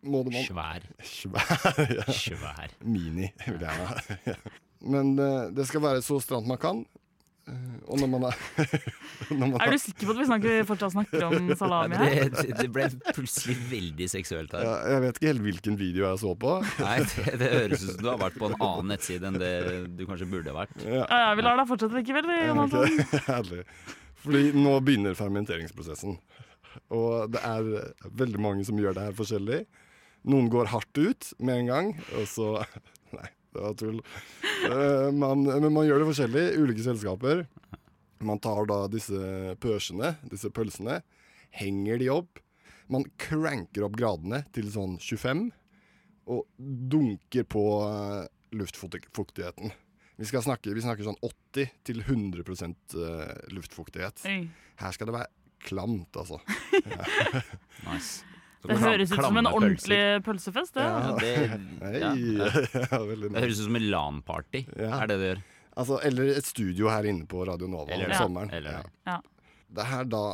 må 0.05 0.25
du 0.27 0.33
man 0.35 0.45
Svær. 0.45 0.85
Svær. 1.07 1.81
ja. 1.99 2.05
Svær. 2.13 2.75
Mini, 2.85 3.31
vil 3.47 3.65
jeg 3.65 3.81
ha. 3.81 4.37
Men 4.95 5.15
eh, 5.17 5.49
det 5.57 5.69
skal 5.71 5.85
være 5.85 6.05
så 6.05 6.21
stramt 6.21 6.51
man 6.51 6.61
kan. 6.61 6.85
Eh, 7.45 7.73
og 7.93 7.99
når 8.01 8.09
man 8.09 8.23
er 8.31 8.37
når 9.39 9.41
man 9.51 9.55
Er 9.61 9.75
du 9.75 9.79
sikker 9.83 10.07
på 10.09 10.15
at 10.15 10.21
vi 10.23 10.27
snakker, 10.31 10.63
fortsatt 10.69 10.95
snakker 10.95 11.25
om 11.27 11.51
salami 11.61 11.99
her? 12.01 12.31
Det, 12.33 12.45
det 12.63 12.69
ble 12.73 12.87
plutselig 13.11 13.57
veldig 13.73 14.09
seksuelt 14.15 14.55
her. 14.57 14.65
ja, 14.65 14.75
Jeg 14.95 15.03
vet 15.05 15.19
ikke 15.21 15.31
helt 15.33 15.45
hvilken 15.49 15.77
video 15.81 16.07
jeg 16.09 16.23
så 16.25 16.33
på. 16.41 16.55
Nei, 16.87 16.95
det, 17.05 17.35
det 17.43 17.51
høres 17.53 17.85
ut 17.85 17.93
som 17.97 18.01
du 18.01 18.09
har 18.13 18.23
vært 18.25 18.39
på 18.41 18.49
en 18.49 18.57
annen 18.59 18.95
nettside 18.95 19.29
enn 19.29 19.37
det 19.43 19.53
du 19.99 20.07
kanskje 20.09 20.31
burde 20.33 20.57
vært. 20.57 20.73
Ja, 20.87 21.05
Ja, 21.05 21.35
vi 21.37 21.45
lar 21.45 21.61
deg 21.61 21.69
fortsette 21.69 22.01
likevel, 22.01 22.31
vi, 22.33 22.41
ok. 22.41 22.49
Jonathan. 22.49 23.23
Herlig. 23.29 23.63
Fordi 24.25 24.45
nå 24.57 24.79
begynner 24.81 25.17
fermenteringsprosessen. 25.19 26.17
Og 26.97 27.29
det 27.35 27.43
er 27.45 27.69
veldig 28.19 28.41
mange 28.41 28.65
som 28.67 28.79
gjør 28.81 28.97
det 28.97 29.05
her 29.11 29.17
forskjellig. 29.21 29.61
Noen 30.33 30.49
går 30.49 30.71
hardt 30.73 30.97
ut 30.97 31.29
med 31.45 31.61
en 31.61 31.69
gang, 31.69 31.91
og 32.17 32.25
så 32.31 32.49
det 33.55 33.63
var 33.65 33.77
tull. 33.79 34.01
Man, 35.15 35.45
men 35.47 35.71
man 35.73 35.87
gjør 35.87 36.03
det 36.03 36.09
forskjellig. 36.11 36.45
Ulike 36.61 36.85
selskaper. 36.85 37.45
Man 38.25 38.41
tar 38.41 38.65
da 38.69 38.85
disse 38.91 39.55
pøsene, 39.61 40.15
disse 40.31 40.51
pølsene, 40.55 41.01
henger 41.55 42.01
de 42.01 42.11
opp. 42.15 42.41
Man 42.93 43.07
cranker 43.21 43.87
opp 43.87 43.97
gradene 43.99 44.43
til 44.55 44.69
sånn 44.73 44.99
25, 45.01 45.47
og 46.33 46.45
dunker 46.93 47.47
på 47.49 47.65
eh, 47.85 48.27
luftfuktigheten. 48.57 49.73
Vi, 50.17 50.29
snakke, 50.29 50.73
vi 50.73 50.85
snakker 50.85 51.07
sånn 51.07 51.21
80 51.21 51.73
til 51.85 52.05
100 52.05 52.45
eh, 52.45 53.33
luftfuktighet. 53.57 54.25
Her 54.81 54.95
skal 54.97 55.11
det 55.11 55.17
være 55.17 55.33
klamt, 55.65 56.17
altså. 56.17 56.41
Nice. 57.89 58.34
Det 58.65 58.79
høres 58.81 59.13
ut 59.13 59.21
som 59.21 59.37
en 59.37 59.49
ordentlig 59.51 60.01
pølsefest, 60.25 60.79
det. 60.79 60.85
Ja, 60.89 61.11
det, 61.21 61.33
Hei! 61.83 61.99
ja, 62.01 62.49
det 62.71 63.35
høres 63.37 63.61
ut 63.61 63.67
som 63.67 63.77
en 63.77 63.91
LAN-party. 63.93 64.65
Ja. 64.79 65.03
Er 65.03 65.11
det 65.11 65.19
det 65.21 65.29
gjør? 65.33 65.43
Altså, 65.75 65.99
eller 66.07 66.31
et 66.39 66.47
studio 66.47 66.89
her 66.93 67.07
inne 67.11 67.27
på 67.29 67.43
Radio 67.49 67.69
Nova 67.69 67.93
Eller 67.93 68.13
om 68.13 68.29
sommeren. 68.29 68.53
Eller. 68.55 68.87
Ja. 69.09 69.19
Det 69.75 69.83
er 69.83 69.91
her 69.91 70.09
da 70.09 70.25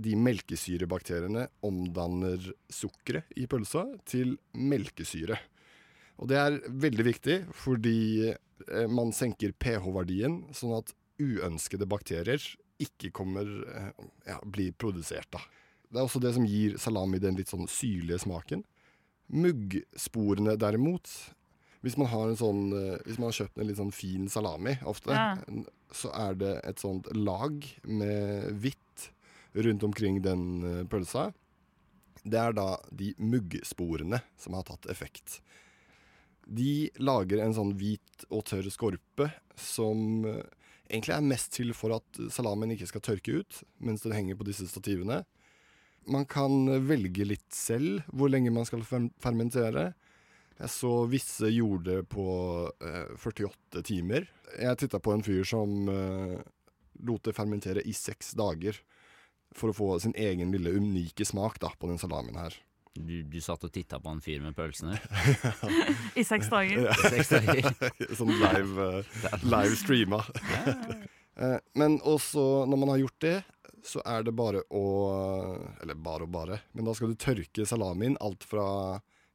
de 0.00 0.16
melkesyrebakteriene 0.16 1.46
omdanner 1.66 2.50
sukkeret 2.72 3.32
i 3.40 3.46
pølsa 3.50 3.84
til 4.08 4.36
melkesyre. 4.56 5.38
Og 6.20 6.28
det 6.30 6.38
er 6.40 6.58
veldig 6.84 7.06
viktig 7.06 7.36
fordi 7.56 8.30
eh, 8.30 8.88
man 8.92 9.12
senker 9.16 9.54
pH-verdien, 9.56 10.42
sånn 10.56 10.76
at 10.78 10.92
uønskede 11.20 11.88
bakterier 11.88 12.44
ikke 12.80 13.10
kommer 13.16 13.48
eh, 13.48 13.90
ja, 14.28 14.38
blir 14.44 14.76
produsert. 14.76 15.28
da. 15.32 15.42
Det 15.90 15.98
er 15.98 16.06
også 16.06 16.20
det 16.22 16.34
som 16.36 16.46
gir 16.46 16.76
salami 16.78 17.18
den 17.18 17.36
litt 17.38 17.50
sånn 17.50 17.66
syrlige 17.70 18.20
smaken. 18.22 18.62
Muggsporene 19.30 20.56
derimot 20.58 21.08
Hvis 21.84 21.96
man 21.96 22.10
har 22.12 22.28
en 22.28 22.38
sånn 22.38 22.62
eh, 22.76 22.96
Hvis 23.06 23.18
man 23.20 23.30
har 23.30 23.36
kjøpt 23.38 23.60
en 23.62 23.68
litt 23.70 23.78
sånn 23.80 23.92
fin 23.94 24.28
salami 24.28 24.74
ofte, 24.84 25.14
Ja. 25.14 25.36
så 25.92 26.10
er 26.14 26.34
det 26.38 26.52
et 26.68 26.78
sånt 26.82 27.08
lag 27.16 27.64
med 27.84 28.50
hvitt 28.62 29.06
rundt 29.54 29.82
omkring 29.82 30.20
den 30.22 30.42
eh, 30.62 30.84
pølsa. 30.86 31.32
Det 32.22 32.38
er 32.38 32.52
da 32.54 32.76
de 32.92 33.14
muggsporene 33.18 34.20
som 34.38 34.54
har 34.54 34.62
tatt 34.68 34.86
effekt. 34.92 35.40
De 36.46 36.90
lager 37.00 37.40
en 37.42 37.54
sånn 37.56 37.72
hvit 37.80 38.26
og 38.30 38.44
tørr 38.50 38.68
skorpe 38.70 39.30
som 39.56 40.24
eh, 40.28 40.44
egentlig 40.90 41.16
er 41.16 41.26
mest 41.26 41.52
til 41.56 41.72
for 41.74 41.96
at 41.96 42.22
salamen 42.30 42.70
ikke 42.76 42.86
skal 42.92 43.00
tørke 43.08 43.40
ut 43.40 43.62
mens 43.80 44.02
den 44.04 44.12
henger 44.14 44.36
på 44.38 44.46
disse 44.46 44.68
stativene. 44.70 45.24
Man 46.08 46.24
kan 46.26 46.64
velge 46.88 47.26
litt 47.28 47.48
selv 47.52 48.00
hvor 48.08 48.30
lenge 48.32 48.52
man 48.54 48.64
skal 48.68 48.82
fermentere. 48.86 49.90
Jeg 50.60 50.72
så 50.72 50.92
visse 51.08 51.48
gjorde 51.52 52.00
det 52.00 52.08
på 52.12 52.24
eh, 52.84 53.12
48 53.16 53.82
timer. 53.86 54.26
Jeg 54.60 54.80
titta 54.80 55.00
på 55.00 55.12
en 55.14 55.22
fyr 55.24 55.44
som 55.48 55.88
eh, 55.88 56.40
lot 57.06 57.24
det 57.24 57.36
fermentere 57.36 57.84
i 57.86 57.94
seks 57.96 58.34
dager. 58.36 58.76
For 59.56 59.72
å 59.72 59.74
få 59.76 59.86
sin 60.02 60.12
egen 60.14 60.52
lille 60.54 60.70
unike 60.76 61.24
smak 61.26 61.56
da, 61.62 61.72
på 61.74 61.88
den 61.90 61.98
salamien 61.98 62.36
her. 62.38 62.54
Du, 62.94 63.22
du 63.22 63.38
satt 63.42 63.62
og 63.66 63.72
titta 63.72 64.00
på 64.02 64.10
en 64.12 64.20
fyr 64.22 64.40
med 64.42 64.54
pølsene? 64.58 64.98
I 66.20 66.24
seks 66.26 66.50
dager. 66.52 66.90
I 66.90 67.10
seks 67.16 67.30
dager. 67.32 67.70
sånn 68.18 68.34
live, 68.34 68.88
eh, 69.00 69.40
live 69.54 69.78
streama. 69.80 70.20
Eh, 71.40 71.56
Men 71.78 72.00
også 72.04 72.66
når 72.68 72.82
man 72.84 72.92
har 72.94 73.02
gjort 73.06 73.20
det, 73.24 73.36
så 73.86 74.02
er 74.06 74.24
det 74.26 74.32
bare 74.36 74.62
å 74.70 74.82
Eller 75.82 75.94
bare 75.98 76.26
og 76.26 76.32
bare, 76.34 76.60
men 76.72 76.84
da 76.88 76.94
skal 76.96 77.12
du 77.12 77.18
tørke 77.20 77.66
salamien 77.68 78.16
alt 78.20 78.44
fra 78.46 78.66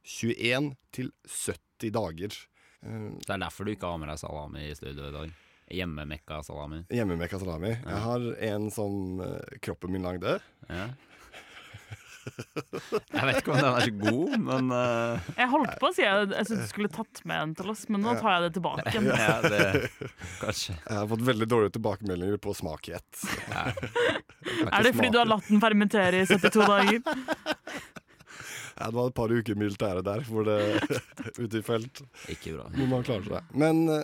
21 0.06 0.70
til 0.94 1.10
70 1.26 1.90
dager. 1.96 2.36
Eh, 2.82 3.08
Det 3.24 3.32
er 3.34 3.42
derfor 3.42 3.66
du 3.66 3.72
ikke 3.74 3.90
har 3.90 3.98
med 3.98 4.08
deg 4.12 4.20
salami 4.22 4.68
i 4.70 4.76
studio 4.78 5.08
i 5.08 5.16
dag. 5.16 5.34
Hjemmemekka 5.74 6.42
salami. 6.46 6.84
Hjemmemekka 6.94 7.40
salami. 7.42 7.72
Jeg 7.74 8.02
har 8.04 8.26
en 8.52 8.70
som 8.70 9.18
eh, 9.24 9.58
kroppen 9.66 9.90
min 9.96 10.06
lagde. 10.06 10.38
Ja. 10.70 10.86
Jeg 12.26 13.22
vet 13.28 13.36
ikke 13.38 13.52
om 13.54 13.58
den 13.60 13.68
er 13.70 13.84
så 13.86 13.92
god, 14.00 14.32
men 14.42 14.70
uh... 14.74 15.26
Jeg 15.38 15.46
holdt 15.52 15.76
på 15.78 15.86
å 15.86 15.94
si 15.94 16.02
jeg, 16.02 16.24
jeg 16.34 16.48
syntes 16.48 16.64
du 16.66 16.72
skulle 16.72 16.90
tatt 16.90 17.20
med 17.22 17.38
en 17.38 17.52
til 17.60 17.70
oss, 17.70 17.84
men 17.86 18.02
nå 18.02 18.16
tar 18.18 18.32
jeg 18.34 18.46
det 18.48 18.50
tilbake. 18.56 18.94
ja, 19.06 19.36
det, 19.44 19.90
kanskje. 20.40 20.74
Jeg 20.74 20.96
har 20.98 21.06
fått 21.12 21.22
veldig 21.28 21.48
dårlige 21.52 21.76
tilbakemeldinger 21.78 22.40
på 22.42 22.54
smak 22.58 22.90
i 22.90 22.96
ett. 22.98 23.22
Er 24.70 24.86
det 24.86 24.94
fordi 24.96 25.12
du 25.14 25.20
har 25.20 25.28
latt 25.28 25.48
den 25.50 25.62
fermentere 25.62 26.22
i 26.22 26.26
72 26.28 26.66
dager? 26.66 27.02
Ja, 28.76 28.90
det 28.90 28.96
var 28.98 29.06
et 29.08 29.14
par 29.16 29.32
uker 29.32 29.56
militære 29.56 30.02
der 30.04 30.26
hvor 30.28 30.44
det 30.44 30.58
ute 31.40 31.62
i 31.62 31.64
felt. 31.64 32.02
Ikke 32.28 32.58
bra. 32.58 32.66
Hvor 32.74 32.90
man 32.90 33.06
klarer 33.08 33.24
seg. 33.24 33.54
Men 33.56 33.86
uh, 33.88 34.02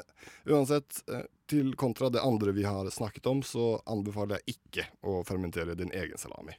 uansett, 0.49 1.03
eh, 1.13 1.27
til 1.53 1.75
kontra 1.77 2.09
det 2.09 2.25
andre 2.25 2.55
vi 2.57 2.65
har 2.65 2.89
snakket 2.89 3.29
om, 3.29 3.43
så 3.45 3.75
anbefaler 3.85 4.41
jeg 4.41 4.57
ikke 4.57 4.89
å 5.05 5.21
fermentere 5.29 5.77
din 5.77 5.93
egen 5.93 6.17
salami. 6.17 6.57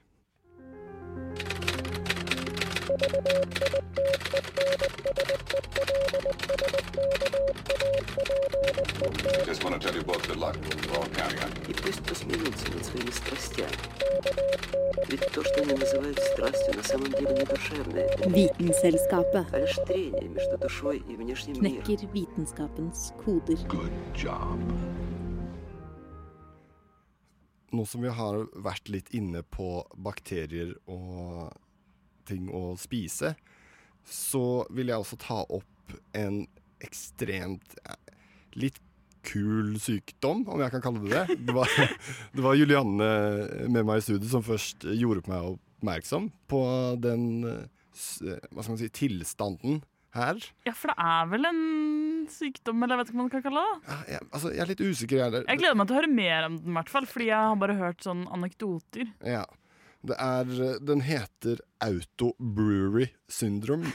И 11.68 11.72
пусть 11.74 12.02
посмеются 12.04 12.72
над 12.72 12.84
своими 12.84 13.10
страстями. 13.10 13.68
Ведь 15.08 15.26
то, 15.32 15.42
что 15.42 15.62
они 15.62 15.72
называют 15.74 16.18
страстью, 16.18 16.74
на 16.74 16.82
самом 16.82 17.10
деле 17.12 17.32
не 17.32 17.44
душевное, 17.44 18.08
Vitenselskapet 18.18 19.46
а 19.52 19.58
лишь 19.60 19.74
трение 19.86 20.28
между 20.28 20.58
душой 20.58 20.98
и 20.98 21.16
внешним 21.16 21.62
миром. 21.62 21.82
knekker 21.82 22.06
vitenskapens 22.12 23.12
koder. 23.24 23.58
Nå 27.70 27.84
som 27.84 28.00
vi 28.02 28.08
har 28.08 28.46
vært 28.56 28.88
litt 28.88 29.10
inne 29.12 29.42
på 29.42 29.86
bakterier 29.96 30.74
og 30.86 31.52
ting 32.29 32.49
å 32.53 32.73
spise, 32.79 33.33
så 34.03 34.63
vil 34.73 34.91
jeg 34.91 35.03
også 35.03 35.19
ta 35.21 35.41
opp 35.43 35.95
en 36.17 36.43
ekstremt 36.83 37.77
eh, 37.85 38.17
litt 38.59 38.81
kul 39.23 39.77
sykdom, 39.79 40.43
om 40.51 40.59
jeg 40.59 40.73
kan 40.73 40.83
kalle 40.83 41.03
det 41.05 41.13
det. 41.13 41.37
Det 41.47 41.55
var, 41.55 41.69
det 42.35 42.43
var 42.43 42.57
Julianne 42.59 43.11
med 43.71 43.87
meg 43.87 44.01
i 44.01 44.03
studio 44.03 44.27
som 44.33 44.43
først 44.43 44.83
gjorde 44.91 45.23
meg 45.31 45.53
oppmerksom 45.53 46.27
på 46.51 46.63
den 47.03 47.29
hva 47.93 48.63
skal 48.63 48.73
man 48.73 48.79
si, 48.81 48.89
tilstanden 48.93 49.81
her. 50.13 50.39
Ja, 50.67 50.73
for 50.77 50.91
det 50.91 50.97
er 51.01 51.29
vel 51.31 51.47
en 51.49 51.63
sykdom, 52.31 52.83
eller 52.83 52.95
jeg 52.95 53.01
vet 53.01 53.11
ikke 53.11 53.17
hva 53.17 53.23
man 53.23 53.33
kan 53.33 53.43
kalle 53.45 53.63
det. 53.63 53.79
Ja, 53.87 53.97
jeg, 54.13 54.27
altså, 54.29 54.51
jeg 54.53 54.63
er 54.63 54.71
litt 54.71 54.83
usikker. 54.83 55.21
Jeg, 55.23 55.43
Jeg 55.47 55.61
gleder 55.61 55.79
meg 55.79 55.89
til 55.89 55.95
å 55.95 55.99
høre 55.99 56.13
mer 56.13 56.47
om 56.47 56.57
den, 56.59 56.71
i 56.71 56.77
hvert 56.77 56.93
fall, 56.93 57.09
fordi 57.09 57.29
jeg 57.31 57.49
har 57.49 57.59
bare 57.63 57.77
hørt 57.79 58.05
sånne 58.05 58.29
anekdoter. 58.37 59.09
Ja. 59.25 59.43
Det 60.03 60.15
er 60.19 60.79
Den 60.83 61.03
heter 61.07 61.61
Auto-Brewery 61.83 63.09
Syndrome. 63.31 63.91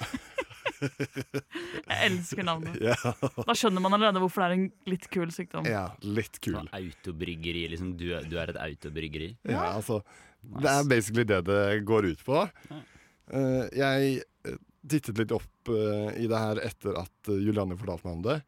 Jeg 0.79 1.99
elsker 2.07 2.47
navnet. 2.47 2.79
ja. 2.89 2.95
Da 3.43 3.57
skjønner 3.57 3.83
man 3.83 3.97
allerede 3.97 4.23
hvorfor 4.23 4.45
det 4.45 4.49
er 4.49 4.57
en 4.57 4.69
litt 4.91 5.09
kul 5.13 5.33
sykdom. 5.35 5.67
ja, 5.69 5.89
litt 6.07 6.39
kul. 6.45 6.55
Sånn 6.59 6.71
autobryggeri, 6.79 7.67
liksom. 7.75 7.95
Du, 7.99 8.07
du 8.29 8.39
er 8.39 8.55
et 8.55 8.61
autobryggeri. 8.69 9.33
Ja, 9.49 9.73
altså 9.75 10.01
Det 10.39 10.71
er 10.71 10.89
basically 10.89 11.27
det 11.29 11.43
det 11.49 11.61
går 11.89 12.13
ut 12.13 12.25
på. 12.27 12.45
Eh, 12.71 13.65
jeg 13.77 14.23
eh, 14.49 14.59
tittet 14.89 15.19
litt 15.21 15.35
opp 15.35 15.73
eh, 15.75 16.15
i 16.23 16.31
det 16.31 16.41
her 16.45 16.63
etter 16.65 16.97
at 17.03 17.33
eh, 17.33 17.43
Julianne 17.43 17.77
fortalte 17.79 18.09
meg 18.09 18.17
om 18.17 18.25
det. 18.29 18.39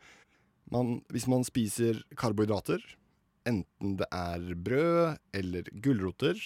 Man, 0.71 0.97
hvis 1.11 1.27
man 1.31 1.43
spiser 1.47 1.99
karbohydrater, 2.19 2.83
enten 3.49 3.97
det 3.99 4.07
er 4.15 4.53
brød 4.55 5.19
eller 5.35 5.71
gulroter, 5.83 6.39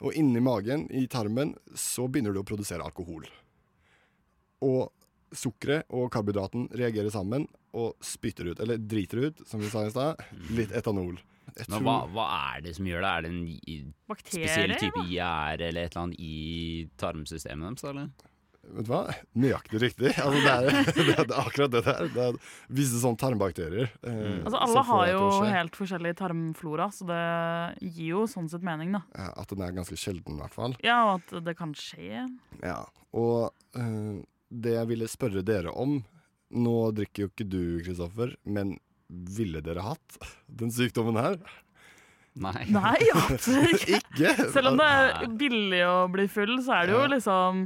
og 0.00 0.14
inni 0.14 0.40
magen, 0.44 0.86
i 0.94 1.06
tarmen, 1.10 1.54
så 1.74 2.06
begynner 2.08 2.32
du 2.36 2.40
å 2.42 2.46
produsere 2.46 2.84
alkohol. 2.86 3.24
Og 4.64 4.92
sukkeret 5.34 5.84
og 5.92 6.08
karbohydraten 6.14 6.68
reagerer 6.78 7.12
sammen 7.12 7.46
og 7.76 7.96
spytter 8.04 8.52
ut, 8.52 8.60
eller 8.64 8.78
driter 8.80 9.26
ut, 9.28 9.42
som 9.46 9.60
vi 9.60 9.68
sa 9.72 9.84
i 9.86 9.90
stad, 9.92 10.22
litt 10.56 10.72
etanol. 10.72 11.18
Jeg 11.58 11.68
Men 11.72 11.82
hva, 11.82 11.96
hva 12.12 12.24
er 12.54 12.60
det 12.62 12.74
som 12.76 12.86
gjør 12.86 13.02
det? 13.02 13.10
Er 13.10 13.22
det 13.24 13.30
en 13.32 13.46
i- 13.48 13.94
Bakterier, 14.08 14.46
spesiell 14.46 14.74
type 14.78 15.02
gjær 15.10 15.60
eller 15.68 15.84
et 15.88 15.92
eller 15.96 16.02
annet 16.04 16.20
i 16.20 16.88
tarmsystemet 17.00 17.64
deres? 17.80 17.84
Eller? 17.90 18.10
Vet 18.68 18.84
du 18.86 18.90
hva? 18.92 19.00
Nøyaktig 19.40 19.80
riktig. 19.82 20.10
Altså, 20.20 20.40
det, 20.44 20.52
er, 20.52 20.88
det, 20.98 21.04
er, 21.14 21.22
det 21.28 21.34
er 21.34 21.40
akkurat 21.42 21.72
det 21.72 21.82
der. 21.86 22.08
Det 22.14 22.24
er 22.26 22.38
visse 22.80 23.00
sånne 23.02 23.20
tarmbakterier. 23.22 23.88
eh, 24.04 24.40
Altså, 24.44 24.58
alle 24.66 24.82
har 24.90 25.04
jo 25.14 25.22
helt 25.48 25.78
forskjellig 25.78 26.12
tarmflora, 26.18 26.90
så 26.94 27.08
det 27.08 27.22
gir 27.88 28.10
jo 28.12 28.26
sånn 28.30 28.50
sett 28.52 28.66
mening, 28.66 28.92
da. 28.98 29.02
Ja, 29.16 29.30
At 29.40 29.54
den 29.54 29.64
er 29.64 29.72
ganske 29.76 29.96
sjelden, 30.00 30.36
i 30.36 30.42
hvert 30.44 30.56
fall. 30.58 30.76
Ja, 30.84 30.98
og 31.14 31.22
at 31.22 31.38
det 31.48 31.56
kan 31.58 31.72
skje. 31.78 32.26
Ja. 32.62 32.80
Og 33.16 33.48
eh, 33.78 34.20
det 34.52 34.76
jeg 34.76 34.90
ville 34.92 35.08
spørre 35.10 35.42
dere 35.44 35.72
om 35.76 35.98
Nå 36.48 36.74
drikker 36.96 37.26
jo 37.26 37.28
ikke 37.28 37.44
du, 37.44 37.62
Kristoffer, 37.84 38.30
men 38.48 38.70
ville 39.36 39.60
dere 39.60 39.82
hatt 39.84 40.16
den 40.48 40.70
sykdommen 40.72 41.18
her? 41.20 41.34
Nei. 42.40 42.62
Nei, 42.72 42.94
ja, 43.04 43.20
ikke. 43.34 43.98
Ikke? 43.98 44.30
Selv 44.54 44.70
om 44.70 44.78
det 44.80 44.86
er 44.88 45.26
billig 45.40 45.80
å 45.84 45.96
bli 46.12 46.24
full, 46.32 46.54
så 46.64 46.78
er 46.78 46.88
det 46.88 46.94
jo 46.96 47.02
liksom 47.12 47.60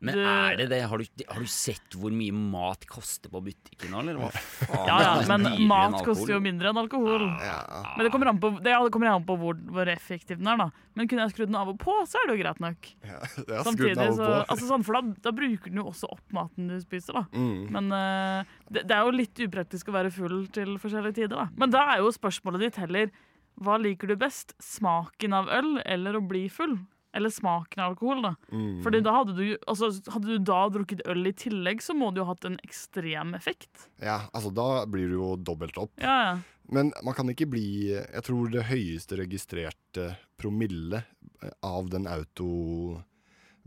Men 0.00 0.14
du- 0.14 0.22
er 0.22 0.56
det 0.56 0.68
det? 0.70 0.80
Har 0.86 0.98
du, 1.02 1.22
har 1.28 1.40
du 1.42 1.46
sett 1.50 1.96
hvor 1.98 2.12
mye 2.14 2.30
mat 2.32 2.84
koster 2.86 3.30
på 3.32 3.40
butikken 3.42 3.90
nå, 3.90 4.02
eller 4.04 4.18
hva 4.20 4.28
faen? 4.30 4.86
Ja, 4.86 4.98
ja, 5.02 5.14
men 5.26 5.66
mat 5.66 5.96
koster 6.06 6.34
jo 6.36 6.40
mindre 6.44 6.70
enn 6.70 6.78
alkohol. 6.78 7.24
Men 7.26 8.04
det 8.06 8.12
kommer 8.14 8.30
an 8.30 8.38
på, 8.42 8.52
det, 8.62 8.70
det 8.70 8.92
kommer 8.94 9.10
an 9.10 9.26
på 9.26 9.36
hvor, 9.40 9.58
hvor 9.74 9.90
effektiv 9.90 10.38
den 10.38 10.50
er, 10.52 10.60
da. 10.60 10.68
Men 10.98 11.10
kunne 11.10 11.24
jeg 11.26 11.34
skrudd 11.34 11.50
den 11.50 11.58
av 11.58 11.72
og 11.72 11.78
på, 11.82 11.94
så 12.10 12.18
er 12.20 12.28
det 12.30 12.36
jo 12.36 12.42
greit 12.44 12.62
nok. 12.62 12.90
Ja, 13.08 13.18
jeg 13.22 13.64
Samtidig 13.66 13.96
av 13.98 14.12
så 14.18 14.26
og 14.28 14.34
på. 14.34 14.42
altså 14.54 14.68
sånn, 14.70 14.84
For 14.86 14.98
da, 14.98 15.14
da 15.28 15.32
bruker 15.34 15.72
den 15.72 15.80
jo 15.82 15.86
også 15.90 16.10
opp 16.14 16.36
maten 16.36 16.68
du 16.70 16.76
spiser, 16.82 17.18
da. 17.18 17.24
Mm. 17.34 17.64
Men 17.74 17.90
uh, 17.94 18.58
det, 18.70 18.84
det 18.90 18.94
er 18.98 19.02
jo 19.08 19.16
litt 19.18 19.42
upraktisk 19.48 19.90
å 19.90 19.96
være 19.98 20.12
full 20.14 20.44
til 20.54 20.76
forskjellige 20.78 21.22
tider, 21.22 21.34
da. 21.42 21.48
Men 21.58 21.74
da 21.74 21.82
er 21.94 22.04
jo 22.04 22.12
spørsmålet 22.14 22.68
ditt 22.68 22.78
heller 22.82 23.10
hva 23.58 23.74
liker 23.82 24.06
du 24.06 24.14
best? 24.14 24.54
Smaken 24.62 25.34
av 25.34 25.48
øl 25.50 25.80
eller 25.82 26.18
å 26.18 26.22
bli 26.22 26.44
full? 26.52 26.76
Eller 27.16 27.30
smaken 27.32 27.82
av 27.82 27.90
alkohol, 27.94 28.20
da. 28.22 28.34
Mm. 28.52 28.82
Fordi 28.84 29.00
da 29.04 29.12
hadde 29.16 29.34
du, 29.38 29.44
altså, 29.70 29.88
hadde 30.12 30.28
du 30.28 30.38
da 30.44 30.68
drukket 30.72 31.06
øl 31.08 31.26
i 31.30 31.32
tillegg, 31.32 31.80
så 31.84 31.92
må 31.96 32.10
det 32.12 32.20
jo 32.20 32.26
ha 32.28 32.34
hatt 32.34 32.44
en 32.48 32.58
ekstrem 32.66 33.34
effekt. 33.38 33.88
Ja, 34.02 34.18
altså 34.32 34.50
da 34.54 34.84
blir 34.90 35.08
du 35.08 35.14
jo 35.16 35.36
dobbelt 35.40 35.78
opp. 35.80 35.94
Ja, 36.02 36.16
ja. 36.26 36.34
Men 36.68 36.92
man 37.00 37.14
kan 37.16 37.24
ikke 37.32 37.46
bli 37.48 37.96
Jeg 37.96 38.22
tror 38.26 38.50
det 38.52 38.66
høyeste 38.68 39.16
registrerte 39.16 40.10
promille 40.36 41.00
eh, 41.40 41.54
av 41.64 41.88
den 41.88 42.04
auto 42.10 42.48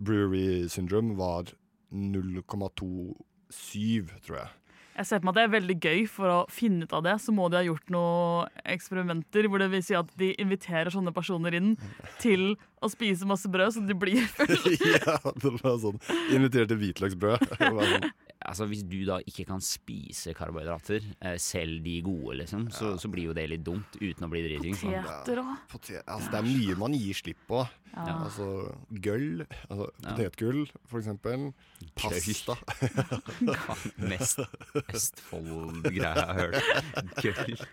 brewery 0.01 0.69
syndrome 0.69 1.15
var 1.17 1.43
0,27, 1.91 4.09
tror 4.25 4.37
jeg. 4.37 4.47
Jeg 4.97 5.07
ser 5.07 5.21
på 5.21 5.27
meg 5.27 5.33
at 5.33 5.39
det 5.39 5.43
er 5.43 5.53
veldig 5.55 5.77
gøy. 5.81 6.01
For 6.11 6.31
å 6.31 6.39
finne 6.51 6.87
ut 6.87 6.95
av 6.95 7.05
det, 7.05 7.15
så 7.23 7.33
må 7.35 7.47
de 7.51 7.59
ha 7.59 7.65
gjort 7.65 7.93
noen 7.93 8.61
eksperimenter 8.73 9.47
hvor 9.49 9.63
det 9.63 9.69
vil 9.73 9.85
si 9.85 9.97
at 9.97 10.11
de 10.19 10.33
inviterer 10.41 10.91
sånne 10.93 11.13
personer 11.15 11.55
inn 11.57 11.73
til 12.21 12.53
å 12.81 12.89
spise 12.91 13.27
masse 13.29 13.49
brød, 13.51 13.75
så 13.75 13.85
de 13.85 13.97
blir 13.97 14.25
fulle. 14.35 14.75
ja, 14.97 15.17
det 15.43 15.55
var 15.61 15.77
sånn 15.81 16.01
Invitert 16.33 16.71
til 16.71 16.81
hvitløksbrød. 16.81 18.11
Altså 18.45 18.65
Hvis 18.69 18.81
du 18.89 18.97
da 19.07 19.19
ikke 19.27 19.45
kan 19.49 19.61
spise 19.63 20.33
karbohydrater, 20.37 21.05
eh, 21.21 21.37
selv 21.41 21.83
de 21.85 21.97
gode, 22.05 22.37
liksom, 22.41 22.67
så, 22.73 22.95
så 23.01 23.09
blir 23.11 23.29
jo 23.29 23.35
det 23.37 23.47
litt 23.51 23.63
dumt 23.65 23.97
uten 24.01 24.25
å 24.25 24.29
bli 24.31 24.41
driting. 24.47 24.77
Poteter 24.77 25.41
òg. 25.43 25.51
Ja, 25.91 26.01
altså, 26.15 26.31
det 26.33 26.39
er 26.41 26.47
mye 26.47 26.77
man 26.79 26.95
gir 26.97 27.17
slipp 27.21 27.43
på. 27.49 27.61
Ja. 27.91 28.15
Altså 28.23 28.47
gull, 29.03 29.43
altså 29.67 29.89
potetgull 30.05 30.61
for 30.87 31.01
eksempel. 31.01 31.49
Pasta. 31.99 32.55
Mest 34.11 34.39
Østfold-greia 34.85 36.15
jeg 36.15 36.27
har 36.29 36.41
hørt. 36.41 36.91
Gull. 37.25 37.65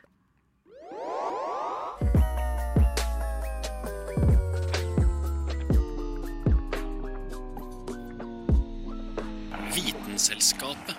Vitenselskapet. 10.19 10.97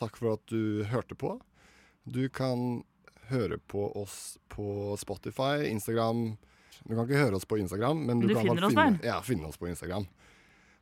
Takk 0.00 0.16
for 0.16 0.32
at 0.32 0.46
du 0.48 0.80
hørte 0.88 1.12
på. 1.12 1.34
Du 2.08 2.22
kan 2.32 2.80
høre 3.28 3.58
på 3.68 3.90
oss 4.00 4.38
på 4.48 4.96
Spotify, 4.96 5.66
Instagram 5.68 6.38
Du 6.86 6.94
kan 6.94 7.04
ikke 7.04 7.20
høre 7.20 7.36
oss 7.36 7.44
på 7.44 7.58
Instagram, 7.60 8.00
men 8.08 8.22
du, 8.24 8.30
Du 8.30 8.34
kan 8.34 8.46
finner 8.48 8.64
oss 8.64 8.72
finne. 8.78 9.04
Ja, 9.04 9.20
finne 9.20 9.52
oss 9.52 9.60
på 9.60 9.68
Instagram. 9.68 10.08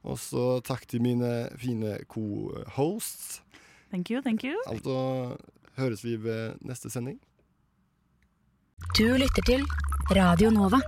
Og 0.07 0.23
så 0.23 0.61
takk 0.63 0.87
til 0.87 1.03
mine 1.03 1.49
fine 1.59 1.97
co-hosts. 2.07 3.41
Thank 3.91 4.15
you, 4.15 4.23
thank 4.23 4.47
you. 4.47 4.55
Altså 4.71 5.35
høres 5.81 6.07
vi 6.07 6.15
ved 6.23 6.63
neste 6.63 6.95
sending. 6.95 7.19
Du 8.95 9.09
lytter 9.19 9.43
til 9.51 9.67
Radio 10.15 10.55
Nova. 10.55 10.79